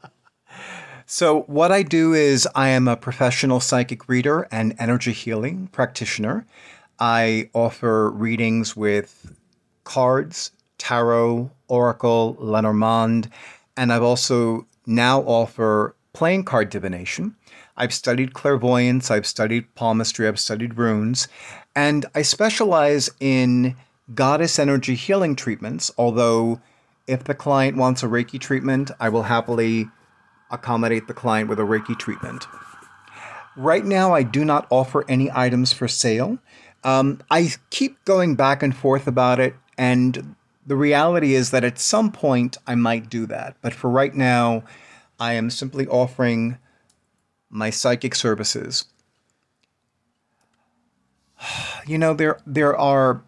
so, 1.05 1.43
what 1.43 1.71
I 1.71 1.81
do 1.81 2.13
is 2.13 2.45
I 2.53 2.67
am 2.67 2.89
a 2.89 2.97
professional 2.97 3.61
psychic 3.61 4.09
reader 4.09 4.49
and 4.51 4.75
energy 4.77 5.13
healing 5.13 5.69
practitioner. 5.71 6.45
I 6.99 7.49
offer 7.53 8.11
readings 8.11 8.75
with 8.75 9.33
cards, 9.85 10.51
tarot, 10.77 11.51
oracle, 11.71 12.35
Lenormand, 12.39 13.29
and 13.77 13.93
I've 13.93 14.03
also 14.03 14.67
now 14.85 15.21
offer 15.21 15.95
playing 16.13 16.43
card 16.43 16.69
divination. 16.69 17.35
I've 17.77 17.93
studied 17.93 18.33
clairvoyance, 18.33 19.09
I've 19.09 19.25
studied 19.25 19.73
palmistry, 19.75 20.27
I've 20.27 20.39
studied 20.39 20.77
runes, 20.77 21.29
and 21.73 22.05
I 22.13 22.21
specialize 22.21 23.09
in 23.19 23.77
goddess 24.13 24.59
energy 24.59 24.95
healing 24.95 25.35
treatments, 25.35 25.89
although 25.97 26.59
if 27.07 27.23
the 27.23 27.33
client 27.33 27.77
wants 27.77 28.03
a 28.03 28.07
Reiki 28.07 28.39
treatment, 28.39 28.91
I 28.99 29.07
will 29.07 29.23
happily 29.23 29.87
accommodate 30.51 31.07
the 31.07 31.13
client 31.13 31.47
with 31.49 31.59
a 31.59 31.63
Reiki 31.63 31.97
treatment. 31.97 32.45
Right 33.55 33.85
now, 33.85 34.13
I 34.13 34.23
do 34.23 34.43
not 34.43 34.67
offer 34.69 35.05
any 35.07 35.31
items 35.31 35.71
for 35.71 35.87
sale. 35.87 36.37
Um, 36.83 37.21
I 37.29 37.53
keep 37.69 38.03
going 38.05 38.35
back 38.35 38.61
and 38.61 38.75
forth 38.75 39.07
about 39.07 39.39
it, 39.39 39.55
and 39.77 40.35
the 40.65 40.75
reality 40.75 41.33
is 41.33 41.51
that 41.51 41.63
at 41.63 41.79
some 41.79 42.11
point 42.11 42.57
I 42.67 42.75
might 42.75 43.09
do 43.09 43.25
that. 43.27 43.57
But 43.61 43.73
for 43.73 43.89
right 43.89 44.13
now, 44.13 44.63
I 45.19 45.33
am 45.33 45.49
simply 45.49 45.87
offering 45.87 46.57
my 47.49 47.69
psychic 47.69 48.15
services. 48.15 48.85
You 51.87 51.97
know, 51.97 52.13
there 52.13 52.39
there 52.45 52.77
are 52.77 53.23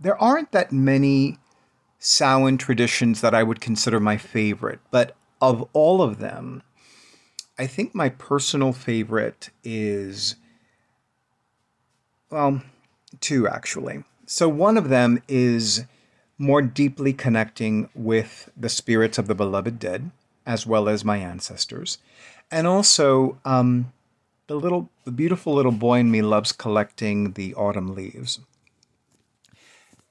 there 0.00 0.20
aren't 0.20 0.50
that 0.50 0.72
many 0.72 1.38
Samhain 2.00 2.58
traditions 2.58 3.20
that 3.20 3.32
I 3.32 3.44
would 3.44 3.60
consider 3.60 4.00
my 4.00 4.16
favorite, 4.16 4.80
but 4.90 5.14
of 5.40 5.68
all 5.72 6.02
of 6.02 6.18
them, 6.18 6.64
I 7.56 7.68
think 7.68 7.94
my 7.94 8.08
personal 8.08 8.72
favorite 8.72 9.50
is 9.62 10.34
well, 12.28 12.60
two 13.20 13.46
actually. 13.46 14.02
So 14.26 14.48
one 14.48 14.76
of 14.76 14.88
them 14.88 15.22
is 15.28 15.84
more 16.38 16.62
deeply 16.62 17.12
connecting 17.12 17.88
with 17.94 18.50
the 18.56 18.68
spirits 18.68 19.18
of 19.18 19.26
the 19.26 19.34
beloved 19.34 19.78
dead, 19.78 20.10
as 20.44 20.66
well 20.66 20.88
as 20.88 21.04
my 21.04 21.18
ancestors. 21.18 21.98
And 22.50 22.66
also, 22.66 23.38
um, 23.44 23.92
the 24.46 24.54
little, 24.54 24.90
the 25.04 25.10
beautiful 25.10 25.54
little 25.54 25.72
boy 25.72 25.98
in 25.98 26.10
me 26.10 26.22
loves 26.22 26.52
collecting 26.52 27.32
the 27.32 27.54
autumn 27.54 27.94
leaves. 27.94 28.38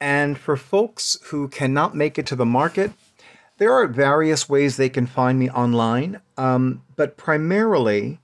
And 0.01 0.37
for 0.37 0.57
folks 0.57 1.17
who 1.25 1.47
cannot 1.47 1.95
make 1.95 2.19
it 2.19 2.25
to 2.27 2.35
the 2.35 2.45
market, 2.45 2.91
there 3.57 3.71
are 3.71 3.87
various 3.87 4.49
ways 4.49 4.75
they 4.75 4.89
can 4.89 5.05
find 5.05 5.39
me 5.39 5.49
online, 5.49 6.19
um, 6.37 6.81
but 6.97 7.15
primarily, 7.15 8.19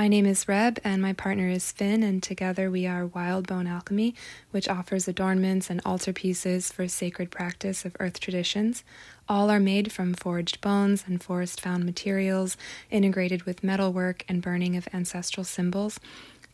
My 0.00 0.08
name 0.08 0.24
is 0.24 0.48
Reb, 0.48 0.78
and 0.82 1.02
my 1.02 1.12
partner 1.12 1.50
is 1.50 1.72
Finn, 1.72 2.02
and 2.02 2.22
together 2.22 2.70
we 2.70 2.86
are 2.86 3.04
Wild 3.04 3.46
Bone 3.46 3.66
Alchemy, 3.66 4.14
which 4.50 4.66
offers 4.66 5.06
adornments 5.06 5.68
and 5.68 5.82
altar 5.84 6.14
pieces 6.14 6.72
for 6.72 6.88
sacred 6.88 7.30
practice 7.30 7.84
of 7.84 7.98
earth 8.00 8.18
traditions. 8.18 8.82
All 9.28 9.50
are 9.50 9.60
made 9.60 9.92
from 9.92 10.14
forged 10.14 10.62
bones 10.62 11.04
and 11.06 11.22
forest 11.22 11.60
found 11.60 11.84
materials, 11.84 12.56
integrated 12.90 13.42
with 13.42 13.62
metalwork 13.62 14.24
and 14.26 14.40
burning 14.40 14.74
of 14.74 14.88
ancestral 14.94 15.44
symbols, 15.44 16.00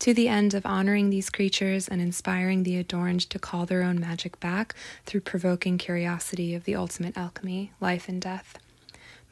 to 0.01 0.13
the 0.13 0.27
end 0.27 0.53
of 0.53 0.67
honoring 0.67 1.11
these 1.11 1.31
creatures 1.31 1.87
and 1.87 2.01
inspiring 2.01 2.65
the 2.65 2.77
adorned 2.77 3.21
to 3.31 3.39
call 3.39 3.65
their 3.65 3.85
own 3.85 4.01
magic 4.01 4.41
back 4.41 4.75
through 5.05 5.21
provoking 5.21 5.79
curiosity 5.79 6.53
of 6.53 6.65
the 6.65 6.75
ultimate 6.75 7.17
alchemy, 7.17 7.71
life 7.81 8.09
and 8.09 8.21
death. 8.21 8.59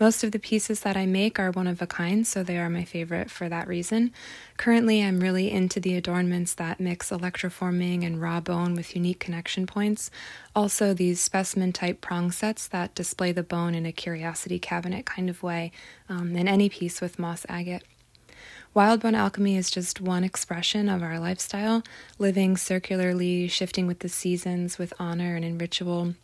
Most 0.01 0.25
of 0.25 0.33
the 0.33 0.41
pieces 0.41 0.81
that 0.81 0.97
I 0.97 1.07
make 1.07 1.39
are 1.39 1.53
one 1.53 1.69
of 1.69 1.81
a 1.81 1.87
kind, 1.87 2.27
so 2.27 2.43
they 2.43 2.59
are 2.59 2.69
my 2.69 2.85
favorite 2.85 3.31
for 3.31 3.49
that 3.49 3.69
reason. 3.69 4.13
Currently, 4.57 5.01
I'm 5.01 5.21
really 5.21 5.53
into 5.53 5.79
the 5.79 5.97
adornments 5.97 6.53
that 6.55 6.81
mix 6.81 7.11
electroforming 7.11 8.05
and 8.05 8.21
raw 8.21 8.41
bone 8.41 8.75
with 8.75 8.97
unique 8.97 9.21
connection 9.21 9.67
points. 9.67 10.11
Also, 10.55 10.95
these 10.95 11.21
specimen 11.21 11.73
type 11.73 12.01
prong 12.01 12.33
sets 12.33 12.67
that 12.69 12.97
display 12.97 13.31
the 13.31 13.45
bone 13.45 13.73
in 13.73 13.87
a 13.87 13.93
curiosity 13.93 14.59
cabinet 14.59 15.07
kind 15.07 15.31
of 15.31 15.45
way, 15.45 15.71
um, 16.09 16.35
and 16.35 16.49
any 16.49 16.69
piece 16.69 17.01
with 17.01 17.19
moss 17.19 17.47
agate. 17.49 17.85
Wild 18.75 19.01
Bone 19.01 19.15
Alchemy 19.15 19.57
is 19.57 19.71
just 19.71 20.01
one 20.01 20.25
expression 20.25 20.89
of 20.89 21.05
our 21.05 21.21
lifestyle, 21.21 21.85
living 22.19 22.57
circularly, 22.57 23.47
shifting 23.47 23.87
with 23.87 24.01
the 24.01 24.09
seasons, 24.09 24.77
with 24.77 24.93
honor 24.99 25.37
and 25.37 25.45
in 25.45 25.57
ritual. 25.57 26.15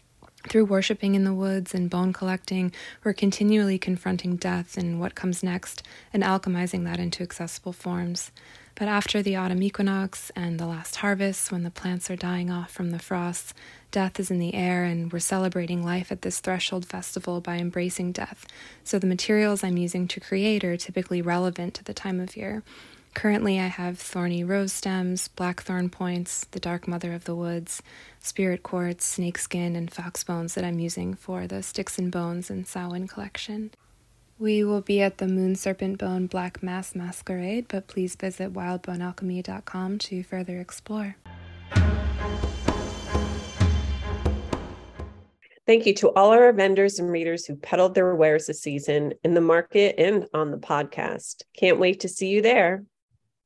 Through 0.48 0.64
worshiping 0.64 1.14
in 1.14 1.24
the 1.24 1.34
woods 1.34 1.74
and 1.74 1.90
bone 1.90 2.12
collecting, 2.12 2.72
we're 3.04 3.12
continually 3.12 3.78
confronting 3.78 4.36
death 4.36 4.76
and 4.76 4.98
what 4.98 5.14
comes 5.14 5.42
next 5.42 5.82
and 6.12 6.22
alchemizing 6.22 6.84
that 6.84 6.98
into 6.98 7.22
accessible 7.22 7.74
forms. 7.74 8.32
But 8.74 8.88
after 8.88 9.22
the 9.22 9.36
autumn 9.36 9.62
equinox 9.62 10.30
and 10.34 10.58
the 10.58 10.66
last 10.66 10.96
harvest, 10.96 11.52
when 11.52 11.62
the 11.62 11.70
plants 11.70 12.10
are 12.10 12.16
dying 12.16 12.50
off 12.50 12.70
from 12.70 12.90
the 12.90 12.98
frosts, 12.98 13.52
death 13.90 14.18
is 14.18 14.30
in 14.30 14.38
the 14.38 14.54
air, 14.54 14.84
and 14.84 15.12
we're 15.12 15.18
celebrating 15.18 15.84
life 15.84 16.10
at 16.10 16.22
this 16.22 16.40
threshold 16.40 16.86
festival 16.86 17.42
by 17.42 17.58
embracing 17.58 18.10
death. 18.10 18.46
So 18.82 18.98
the 18.98 19.06
materials 19.06 19.62
I'm 19.62 19.76
using 19.76 20.08
to 20.08 20.20
create 20.20 20.64
are 20.64 20.78
typically 20.78 21.20
relevant 21.20 21.74
to 21.74 21.84
the 21.84 21.92
time 21.92 22.18
of 22.20 22.36
year. 22.36 22.62
Currently, 23.14 23.58
I 23.58 23.66
have 23.66 23.98
thorny 23.98 24.44
rose 24.44 24.72
stems, 24.72 25.28
blackthorn 25.28 25.90
points, 25.90 26.46
the 26.52 26.60
dark 26.60 26.86
mother 26.86 27.12
of 27.12 27.24
the 27.24 27.34
woods, 27.34 27.82
spirit 28.20 28.62
quartz, 28.62 29.04
snakeskin, 29.04 29.76
and 29.76 29.92
fox 29.92 30.22
bones 30.24 30.54
that 30.54 30.64
I'm 30.64 30.78
using 30.78 31.14
for 31.14 31.46
the 31.46 31.62
Sticks 31.62 31.98
and 31.98 32.10
Bones 32.10 32.50
and 32.50 32.66
Samhain 32.66 33.08
collection. 33.08 33.72
We 34.38 34.64
will 34.64 34.80
be 34.80 35.02
at 35.02 35.18
the 35.18 35.28
Moon 35.28 35.54
Serpent 35.54 35.98
Bone 35.98 36.26
Black 36.26 36.62
Mass 36.62 36.94
Masquerade, 36.94 37.66
but 37.68 37.88
please 37.88 38.14
visit 38.14 38.54
wildbonealchemy.com 38.54 39.98
to 39.98 40.22
further 40.22 40.60
explore. 40.60 41.16
Thank 45.66 45.86
you 45.86 45.94
to 45.96 46.08
all 46.14 46.30
our 46.30 46.52
vendors 46.52 46.98
and 46.98 47.10
readers 47.10 47.44
who 47.44 47.54
peddled 47.54 47.94
their 47.94 48.14
wares 48.14 48.46
this 48.46 48.62
season 48.62 49.12
in 49.22 49.34
the 49.34 49.40
market 49.40 49.96
and 49.98 50.26
on 50.32 50.50
the 50.50 50.56
podcast. 50.56 51.42
Can't 51.56 51.78
wait 51.78 52.00
to 52.00 52.08
see 52.08 52.28
you 52.28 52.40
there. 52.40 52.84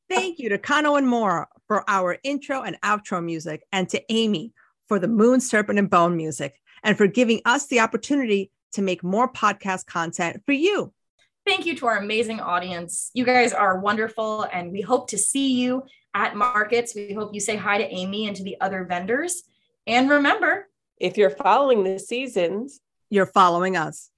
Thank 0.09 0.38
you 0.38 0.51
to 0.51 0.59
Kano 0.59 0.97
and 0.97 1.09
More 1.09 1.49
for 1.67 1.88
our 1.88 2.19
intro 2.23 2.62
and 2.62 2.79
outro 2.83 3.25
music, 3.25 3.62
and 3.73 3.88
to 3.88 4.03
Amy 4.11 4.53
for 4.87 4.99
the 4.99 5.09
Moon, 5.09 5.40
Serpent, 5.40 5.79
and 5.79 5.88
Bone 5.88 6.17
music, 6.17 6.61
and 6.83 6.97
for 6.97 7.07
giving 7.07 7.40
us 7.45 7.67
the 7.67 7.81
opportunity 7.81 8.51
to 8.73 8.83
make 8.83 9.03
more 9.03 9.33
podcast 9.33 9.87
content 9.87 10.43
for 10.45 10.53
you. 10.53 10.93
Thank 11.47 11.67
you 11.67 11.77
to 11.77 11.87
our 11.87 11.99
amazing 11.99 12.40
audience. 12.40 13.11
You 13.14 13.25
guys 13.25 13.53
are 13.53 13.79
wonderful, 13.79 14.43
and 14.53 14.73
we 14.73 14.81
hope 14.83 15.09
to 15.11 15.19
see 15.19 15.55
you 15.55 15.85
at 16.14 16.37
markets. 16.37 16.95
We 16.95 17.12
hope 17.12 17.35
you 17.35 17.40
say 17.40 17.57
hi 17.57 17.79
to 17.79 17.85
Amy 17.85 18.27
and 18.27 18.37
to 18.37 18.45
the 18.45 18.61
other 18.61 18.85
vendors. 18.85 19.43
And 19.87 20.09
remember, 20.09 20.69
if 20.99 21.17
you're 21.17 21.31
following 21.31 21.83
the 21.85 21.99
seasons, 21.99 22.81
you're 23.11 23.27
following 23.27 23.77
us. 23.77 24.11